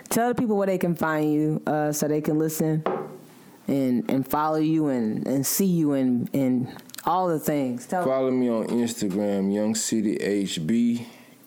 Tell 0.08 0.28
the 0.28 0.34
people 0.36 0.56
where 0.56 0.68
they 0.68 0.78
can 0.78 0.94
find 0.94 1.32
you, 1.32 1.62
uh, 1.66 1.90
so 1.90 2.06
they 2.06 2.20
can 2.20 2.38
listen 2.38 2.84
and 3.68 4.08
and 4.10 4.26
follow 4.26 4.58
you 4.58 4.88
and, 4.88 5.26
and 5.26 5.46
see 5.46 5.66
you 5.66 5.92
and 5.92 6.30
and 6.34 6.74
all 7.04 7.28
the 7.28 7.38
things. 7.38 7.86
Tell 7.86 8.04
Follow 8.04 8.30
me 8.30 8.48
on 8.48 8.66
Instagram, 8.66 9.52
Young 9.52 9.74
City 9.74 10.16
HB, 10.16 11.06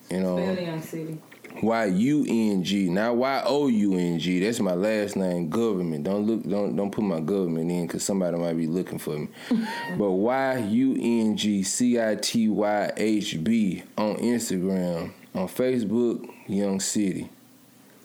and 0.10 0.22
Spell 0.22 0.38
on 0.38 0.64
Young 0.64 0.82
City. 0.82 1.20
Y 1.62 1.86
U 1.86 2.26
N 2.28 2.64
G, 2.64 2.90
not 2.90 3.16
Y 3.18 3.44
O 3.46 3.68
U 3.68 3.98
N 3.98 4.20
G. 4.20 4.40
That's 4.40 4.60
my 4.60 4.74
last 4.74 5.16
name, 5.16 5.50
government. 5.50 6.06
Don't 6.06 6.26
look, 6.26 6.44
don't 6.48 6.76
don't 6.76 6.92
put 6.92 7.04
my 7.04 7.20
government 7.20 7.70
in 7.70 7.88
because 7.88 8.04
somebody 8.04 8.38
might 8.38 8.54
be 8.54 8.68
looking 8.68 8.98
for 9.00 9.18
me. 9.18 9.28
but 9.98 10.12
Y 10.12 10.58
U 10.58 10.98
N 11.00 11.36
G 11.36 11.64
C 11.64 12.02
I 12.02 12.16
T 12.16 12.48
Y 12.48 12.92
H 12.96 13.44
B 13.44 13.84
on 13.98 14.16
Instagram, 14.18 15.12
on 15.36 15.48
Facebook, 15.48 16.30
Young 16.48 16.80
City. 16.80 17.30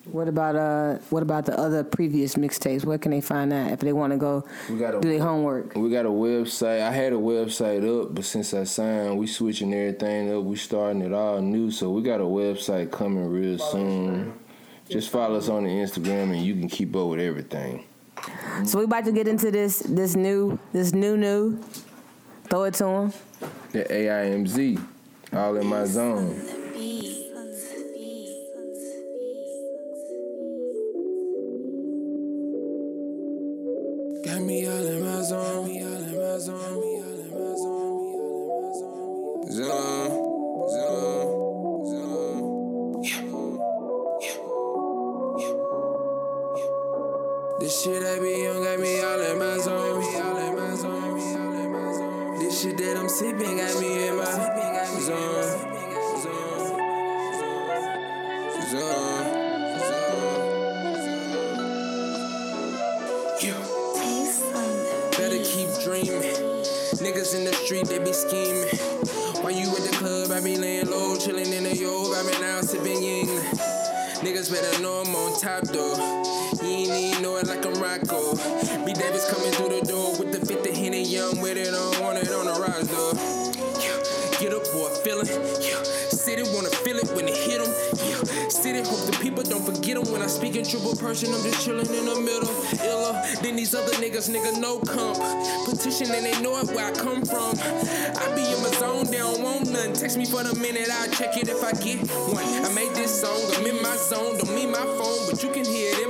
What 0.06 0.28
about 0.28 0.54
uh 0.54 0.98
what 1.08 1.22
about 1.22 1.46
the 1.46 1.58
other 1.58 1.82
previous 1.82 2.34
mixtapes? 2.34 2.84
Where 2.84 2.98
can 2.98 3.10
they 3.10 3.22
find 3.22 3.50
that 3.52 3.72
if 3.72 3.80
they 3.80 3.92
want 3.92 4.12
to 4.12 4.18
go 4.18 4.44
We 4.68 4.78
got 4.78 4.94
a 4.94 5.00
do 5.00 5.08
their 5.08 5.20
homework? 5.22 5.74
We 5.76 5.90
got 5.90 6.04
a 6.04 6.10
website. 6.10 6.82
I 6.82 6.90
had 6.90 7.12
a 7.12 7.16
website 7.16 7.82
up, 7.88 8.14
but 8.14 8.24
since 8.24 8.52
I 8.52 8.64
signed, 8.64 9.18
we 9.18 9.26
switching 9.26 9.72
everything 9.72 10.34
up. 10.34 10.44
We 10.44 10.56
starting 10.56 11.00
it 11.02 11.12
all 11.12 11.40
new, 11.40 11.70
so 11.70 11.90
we 11.90 12.02
got 12.02 12.20
a 12.20 12.24
website 12.24 12.90
coming 12.90 13.26
real 13.28 13.58
soon. 13.58 14.38
Just 14.88 15.10
follow 15.10 15.36
us 15.36 15.48
on 15.48 15.64
the 15.64 15.70
Instagram, 15.70 16.34
and 16.34 16.44
you 16.44 16.54
can 16.54 16.68
keep 16.68 16.94
up 16.94 17.08
with 17.08 17.20
everything. 17.20 17.84
So 18.64 18.78
we 18.78 18.84
about 18.84 19.06
to 19.06 19.12
get 19.12 19.26
into 19.26 19.50
this 19.50 19.78
this 19.80 20.14
new 20.16 20.58
this 20.72 20.92
new 20.92 21.16
new. 21.16 21.58
Throw 22.50 22.64
it 22.64 22.74
to 22.74 22.84
them. 22.84 23.12
The 23.72 23.84
AIMZ, 23.84 24.86
all 25.32 25.56
in 25.56 25.66
my 25.66 25.86
zone. 25.86 26.63
Keep 65.54 65.70
dreaming. 65.84 66.34
Niggas 66.98 67.36
in 67.36 67.44
the 67.44 67.52
street, 67.62 67.86
they 67.86 68.00
be 68.00 68.12
scheming. 68.12 68.66
While 69.38 69.54
you 69.54 69.70
at 69.70 69.86
the 69.86 69.96
club, 70.02 70.32
I 70.32 70.40
be 70.40 70.56
laying 70.56 70.90
low, 70.90 71.14
chillin' 71.14 71.52
in 71.52 71.62
the 71.62 71.76
yoga, 71.76 72.18
I 72.18 72.22
been 72.26 72.42
out 72.42 72.64
sipping 72.64 73.00
ying. 73.00 73.28
Niggas 74.26 74.50
better 74.50 74.82
know 74.82 75.02
I'm 75.06 75.14
on 75.14 75.38
top 75.38 75.62
though. 75.68 75.94
You 76.60 76.68
ain't 76.68 76.90
even 76.90 77.22
know 77.22 77.36
it 77.36 77.46
like 77.46 77.64
I'm 77.64 77.74
Rocco. 77.74 78.34
B 78.84 78.92
Davis 78.94 79.30
coming 79.30 79.52
through 79.52 79.78
the 79.78 79.86
door 79.86 80.18
with 80.18 80.32
the 80.32 80.44
50 80.44 80.72
Henny 80.74 81.04
young 81.04 81.40
with 81.40 81.56
it 81.56 81.72
on, 81.72 82.02
want 82.02 82.18
it 82.18 82.28
on. 82.30 82.53
Yeah, 84.84 85.04
Get 85.04 85.14
up, 85.14 85.24
boy, 85.24 85.24
feelin'. 85.24 85.62
Yeah. 85.62 85.82
City 86.10 86.42
wanna 86.54 86.70
feel 86.70 86.98
it 86.98 87.08
when 87.14 87.28
it 87.28 87.36
hit 87.36 87.60
'em. 87.60 87.72
Yeah. 87.96 88.48
city. 88.48 88.80
Hope 88.82 89.06
the 89.06 89.16
people 89.20 89.42
don't 89.42 89.64
forget 89.64 89.96
them 89.96 90.10
when 90.12 90.22
I 90.22 90.26
speak 90.26 90.56
in 90.56 90.64
triple 90.64 90.96
person. 90.96 91.32
I'm 91.32 91.42
just 91.42 91.64
chilling 91.64 91.86
in 91.86 92.06
the 92.06 92.16
middle. 92.20 92.50
Iller 92.84 93.14
than 93.42 93.56
these 93.56 93.74
other 93.74 93.92
niggas, 94.02 94.28
nigga, 94.30 94.58
no 94.58 94.78
comp. 94.80 95.18
Petition 95.64 96.10
and 96.12 96.24
they 96.24 96.38
know 96.40 96.58
it 96.58 96.68
where 96.74 96.86
I 96.86 96.92
come 96.92 97.22
from. 97.24 97.52
I 97.60 98.24
be 98.34 98.44
in 98.44 98.60
my 98.62 98.72
zone, 98.80 99.06
they 99.10 99.18
don't 99.18 99.40
want 99.42 99.70
nothing. 99.70 99.94
Text 99.94 100.16
me 100.16 100.26
for 100.26 100.42
the 100.42 100.54
minute, 100.58 100.88
I'll 100.90 101.08
check 101.10 101.36
it 101.36 101.48
if 101.48 101.62
I 101.64 101.72
get 101.72 101.98
one. 102.28 102.44
I 102.64 102.68
made 102.74 102.94
this 102.94 103.20
song, 103.20 103.40
I'm 103.56 103.66
in 103.66 103.80
my 103.82 103.96
zone. 103.96 104.38
Don't 104.38 104.54
need 104.54 104.68
my 104.68 104.84
phone, 104.98 105.20
but 105.28 105.42
you 105.42 105.50
can 105.50 105.64
hear 105.64 105.92
it 105.96 106.03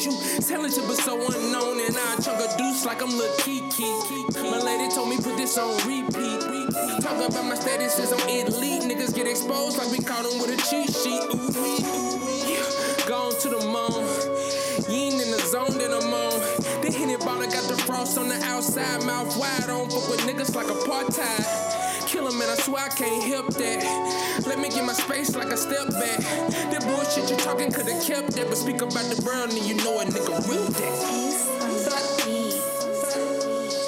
You. 0.00 0.16
Talented 0.40 0.84
but 0.86 0.96
so 0.96 1.14
unknown, 1.14 1.78
and 1.78 1.94
I 1.94 2.16
chunk 2.22 2.40
a 2.40 2.56
deuce 2.56 2.86
like 2.86 3.02
I'm 3.02 3.10
Lil 3.10 3.30
Keke. 3.40 4.50
My 4.50 4.58
lady 4.58 4.90
told 4.94 5.10
me 5.10 5.16
put 5.16 5.36
this 5.36 5.58
on 5.58 5.76
repeat. 5.86 6.40
Talk 7.02 7.20
about 7.28 7.44
my 7.44 7.54
status 7.54 8.10
i'm 8.10 8.28
elite. 8.28 8.82
Niggas 8.84 9.14
get 9.14 9.26
exposed 9.26 9.76
like 9.76 9.90
we 9.90 9.98
caught 9.98 10.24
them 10.24 10.40
with 10.40 10.56
a 10.56 10.56
cheat 10.70 10.88
sheet. 10.88 11.20
Ooh. 11.34 13.06
Gone 13.06 13.38
to 13.40 13.48
the 13.50 13.60
moon. 13.60 14.08
You 14.88 15.12
ain't 15.12 15.20
in 15.20 15.30
the 15.32 15.42
zone 15.44 15.76
that 15.76 15.92
I'm 15.92 16.14
on. 16.14 16.40
The 16.80 16.90
Henny 16.90 17.16
bottle 17.16 17.50
got 17.50 17.68
the 17.68 17.76
frost 17.84 18.16
on 18.16 18.28
the 18.30 18.42
outside, 18.44 19.04
mouth 19.04 19.36
wide. 19.36 19.64
I 19.64 19.66
don't 19.66 19.92
fuck 19.92 20.08
with 20.08 20.20
niggas 20.20 20.54
like 20.54 20.68
apartheid. 20.68 21.69
I 22.50 22.56
swear 22.56 22.84
I 22.84 22.88
can't 22.88 23.22
help 23.22 23.54
that. 23.54 23.84
Let 24.44 24.58
me 24.58 24.68
get 24.70 24.84
my 24.84 24.92
space 24.92 25.36
like 25.36 25.52
a 25.52 25.56
step 25.56 25.88
back. 25.90 26.18
That 26.72 26.82
bullshit 26.82 27.30
you 27.30 27.36
talking 27.36 27.70
could've 27.70 28.02
kept 28.02 28.32
that, 28.32 28.48
but 28.48 28.56
speak 28.56 28.82
about 28.82 29.06
the 29.06 29.22
brown 29.22 29.50
and 29.50 29.62
you 29.62 29.76
know 29.76 30.00
a 30.00 30.04
nigga 30.04 30.48
real 30.50 30.66
that. 30.66 30.94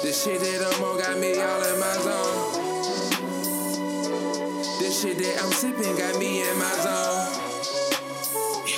This 0.01 0.23
shit 0.23 0.39
that 0.39 0.61
I'm 0.63 0.81
on 0.81 0.97
got 0.97 1.17
me 1.19 1.41
all 1.41 1.61
in 1.61 1.77
my 1.77 1.93
zone. 2.07 2.53
This 4.79 5.01
shit 5.01 5.17
that 5.17 5.43
I'm 5.43 5.51
sipping 5.51 5.97
got 5.97 6.17
me 6.17 6.47
in 6.47 6.57
my 6.57 6.71
zone. 6.87 7.27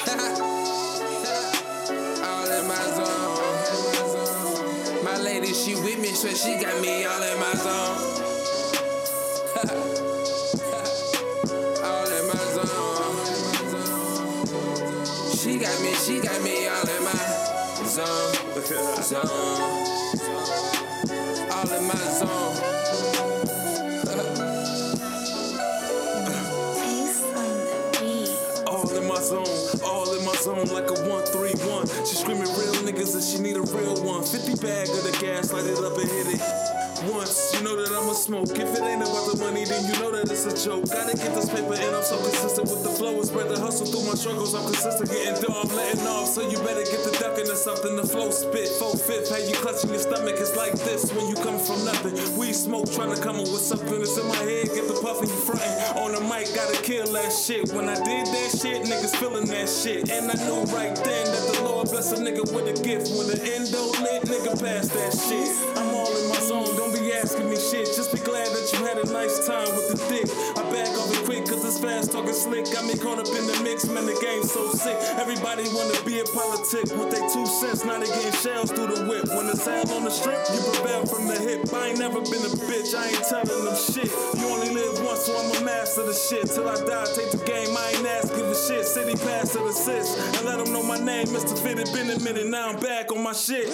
all 2.25 2.49
in 2.57 2.67
my 2.67 2.85
zone. 2.97 3.37
My 5.05 5.17
lady, 5.21 5.53
she 5.53 5.75
with 5.75 5.99
me, 5.99 6.07
so 6.07 6.29
she 6.29 6.57
got 6.59 6.81
me 6.81 7.05
all 7.05 7.21
in 7.21 7.39
my 7.39 7.53
zone. 7.53 8.14
She 16.03 16.19
got 16.19 16.41
me, 16.43 16.67
all 16.67 16.87
in 16.87 17.03
my 17.03 17.11
zone. 17.85 18.33
Zone. 19.01 19.25
All 21.51 21.71
in 21.71 21.83
my 21.87 21.95
zone. 21.95 22.55
All 28.67 28.89
in 28.91 29.07
my 29.07 29.19
zone, 29.19 29.45
all 29.83 30.13
in 30.13 30.25
my 30.25 30.33
zone 30.35 30.67
like 30.73 30.89
a 30.89 30.93
131. 31.07 31.87
She 32.05 32.15
screaming 32.15 32.43
real 32.43 32.73
niggas 32.83 33.13
and 33.15 33.23
she 33.23 33.39
need 33.39 33.55
a 33.55 33.61
real 33.61 33.95
one. 34.03 34.23
50 34.23 34.55
bag 34.55 34.89
of 34.89 35.03
the 35.03 35.17
gas, 35.21 35.51
light 35.53 35.65
it 35.65 35.77
up 35.77 35.97
and 35.97 36.09
hit 36.09 36.27
it. 36.27 36.41
Once, 37.11 37.53
you 37.53 37.63
know 37.63 37.75
that 37.75 37.91
I'ma 37.91 38.13
smoke. 38.13 38.49
If 38.49 38.74
it's 40.45 40.65
a 40.65 40.69
joke. 40.69 40.89
Gotta 40.89 41.17
get 41.17 41.33
this 41.33 41.49
paper 41.49 41.73
and 41.73 41.95
I'm 41.95 42.03
so 42.03 42.17
consistent 42.17 42.69
with 42.69 42.83
the 42.83 42.89
flow. 42.89 43.17
It's 43.19 43.29
spread 43.29 43.49
the 43.49 43.59
hustle 43.59 43.85
through 43.87 44.05
my 44.05 44.15
struggles. 44.15 44.53
I'm 44.53 44.63
consistent 44.63 45.09
getting 45.09 45.41
dough, 45.41 45.61
I'm 45.65 45.75
letting 45.75 46.05
off. 46.05 46.27
So 46.29 46.47
you 46.47 46.57
better 46.59 46.85
get 46.85 47.01
the 47.03 47.15
ducking 47.19 47.49
or 47.49 47.55
something. 47.55 47.95
The 47.95 48.05
flow 48.05 48.29
spit, 48.29 48.69
four 48.77 48.95
fifth, 48.95 49.29
how 49.29 49.41
you 49.41 49.55
clutching 49.55 49.89
your 49.89 49.99
stomach. 49.99 50.35
It's 50.37 50.55
like 50.55 50.73
this 50.85 51.11
when 51.13 51.27
you 51.27 51.35
come 51.35 51.57
from 51.57 51.83
nothing. 51.85 52.13
We 52.37 52.53
smoke, 52.53 52.91
trying 52.91 53.13
to 53.15 53.21
come 53.21 53.37
up 53.41 53.49
with 53.49 53.65
something 53.65 53.99
that's 53.99 54.17
in 54.17 54.27
my 54.27 54.41
head. 54.45 54.69
Get 54.71 54.87
the 54.87 54.97
puffin', 55.01 55.29
you 55.29 55.39
frontin'. 55.41 55.97
On 55.97 56.11
the 56.13 56.21
mic, 56.21 56.53
gotta 56.53 56.77
kill 56.81 57.07
that 57.13 57.31
shit. 57.31 57.71
When 57.73 57.89
I 57.89 57.95
did 57.95 58.27
that 58.27 58.49
shit, 58.53 58.85
niggas 58.85 59.15
feeling 59.17 59.47
that 59.49 59.69
shit. 59.69 60.09
And 60.09 60.29
I 60.29 60.37
knew 60.45 60.63
right 60.71 60.95
then 60.95 61.25
that 61.25 61.43
the 61.53 61.63
Lord 61.63 61.89
bless 61.89 62.11
a 62.11 62.17
nigga 62.17 62.45
with 62.53 62.69
a 62.69 62.75
gift. 62.83 63.09
When 63.17 63.27
the 63.27 63.39
endo 63.41 63.81
lit, 64.03 64.23
nigga 64.29 64.53
pass 64.59 64.89
that 64.93 65.11
shit. 65.15 65.49
I'm 65.77 65.93
all 65.95 66.11
in 66.15 66.29
my 66.29 66.39
zone, 66.39 66.75
don't 66.77 66.93
be 66.93 67.11
asking 67.13 67.49
me 67.49 67.57
shit. 67.57 67.89
Just 67.95 68.13
be 68.13 68.19
glad 68.19 68.47
that 68.47 68.65
you 68.73 68.85
had 68.85 68.97
a 68.97 69.07
nice 69.11 69.47
time 69.47 69.69
with 69.75 69.84
fast 71.85 72.11
talking 72.11 72.33
slick. 72.33 72.65
Got 72.71 72.85
me 72.85 72.97
caught 72.97 73.19
up 73.19 73.29
in 73.29 73.45
the 73.45 73.57
mix, 73.63 73.85
man, 73.85 74.05
the 74.05 74.17
game's 74.17 74.51
so 74.51 74.71
sick. 74.73 74.97
Everybody 75.21 75.69
wanna 75.69 75.97
be 76.03 76.19
a 76.19 76.25
politic 76.25 76.89
with 76.97 77.11
they 77.13 77.21
two 77.29 77.45
cents. 77.45 77.85
Now 77.85 77.99
they 77.99 78.09
getting 78.09 78.33
shells 78.41 78.71
through 78.71 78.89
the 78.89 79.05
whip. 79.05 79.29
When 79.29 79.45
it's 79.47 79.65
hell 79.65 79.85
on 79.93 80.03
the 80.03 80.11
strip, 80.11 80.41
you 80.49 80.59
prevail 80.73 81.05
from 81.05 81.27
the 81.27 81.37
hip. 81.37 81.69
I 81.73 81.93
ain't 81.93 81.99
never 81.99 82.19
been 82.21 82.41
a 82.41 82.53
bitch, 82.65 82.97
I 82.97 83.13
ain't 83.13 83.25
telling 83.29 83.65
them 83.65 83.77
shit. 83.77 84.09
You 84.37 84.45
only 84.49 84.73
live 84.73 84.97
once, 85.05 85.29
so 85.29 85.37
I'm 85.37 85.61
a 85.61 85.65
master 85.65 86.05
the 86.05 86.13
shit. 86.13 86.49
Till 86.49 86.67
I 86.67 86.75
die, 86.75 87.05
take 87.13 87.31
the 87.31 87.41
game, 87.45 87.71
I 87.77 87.93
ain't 87.93 88.05
ask, 88.05 88.33
give 88.33 88.49
a 88.49 88.57
shit. 88.57 88.85
City 88.85 89.15
pass 89.21 89.53
the 89.53 89.71
sis. 89.71 90.17
And 90.37 90.45
let 90.45 90.57
them 90.57 90.73
know 90.73 90.83
my 90.83 90.97
name, 90.97 91.27
Mr. 91.27 91.53
Fit. 91.57 91.77
It 91.79 91.93
been 91.93 92.09
a 92.09 92.19
minute, 92.19 92.47
now 92.47 92.69
I'm 92.69 92.79
back 92.79 93.11
on 93.11 93.21
my 93.21 93.33
shit. 93.33 93.69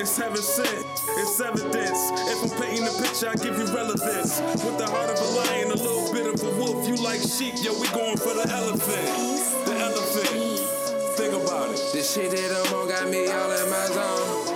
It's 0.00 0.16
heaven 0.16 0.42
sent, 0.42 0.84
it's 1.20 1.40
evidence. 1.40 2.00
If 2.32 2.38
I'm 2.44 2.52
painting 2.60 2.84
the 2.84 2.94
picture, 3.02 3.28
I 3.28 3.36
give 3.36 3.56
you 3.58 3.66
relevance. 3.74 4.40
With 4.64 4.78
the 4.78 4.88
heart 4.88 5.10
of 5.10 5.18
a 5.20 5.28
lion, 5.40 5.72
a 5.72 5.76
little 5.76 5.95
bit 6.36 6.46
a 6.46 6.50
wolf. 6.56 6.88
You 6.88 6.96
like 6.96 7.20
sheep, 7.20 7.54
yo, 7.62 7.78
we 7.80 7.86
going 7.88 8.16
for 8.16 8.32
the 8.34 8.48
elephant. 8.50 9.06
The 9.66 9.78
elephant. 9.78 10.58
Think 11.16 11.34
about 11.34 11.70
it. 11.70 11.80
This 11.92 12.14
shit 12.14 12.30
that 12.30 12.52
I'm 12.52 12.72
on 12.74 12.88
got 12.88 13.08
me 13.10 13.26
all 13.28 13.50
in 13.50 13.70
my 13.70 13.86
zone. 13.86 14.46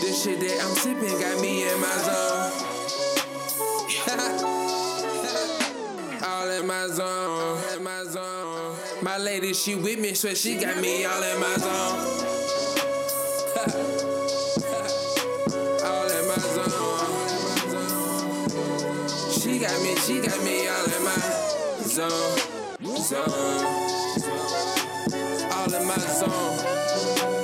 This 0.00 0.22
shit 0.22 0.40
that 0.40 0.60
I'm 0.64 0.74
sipping 0.76 1.18
got 1.20 1.40
me 1.40 1.68
in 1.68 1.80
my 1.80 1.96
zone. 1.98 2.52
all 6.24 6.50
in 6.50 6.66
my 6.66 6.86
zone. 6.88 7.58
In 7.76 7.82
my 7.82 8.04
zone. 8.04 8.76
My 9.02 9.18
lady, 9.18 9.52
she 9.52 9.74
with 9.74 9.98
me, 10.00 10.14
so 10.14 10.32
she 10.34 10.56
got 10.56 10.80
me 10.80 11.04
all 11.04 11.22
in 11.22 11.38
my 11.40 11.56
zone. 11.56 12.27
She 19.30 19.58
got 19.58 19.82
me, 19.82 19.94
she 19.96 20.20
got 20.20 20.42
me 20.42 20.68
all 20.68 20.84
in 20.86 21.04
my 21.04 21.16
zone. 21.82 22.38
Zone. 22.96 23.64
All 25.52 25.74
in 25.74 25.86
my 25.86 25.98
zone. 25.98 27.37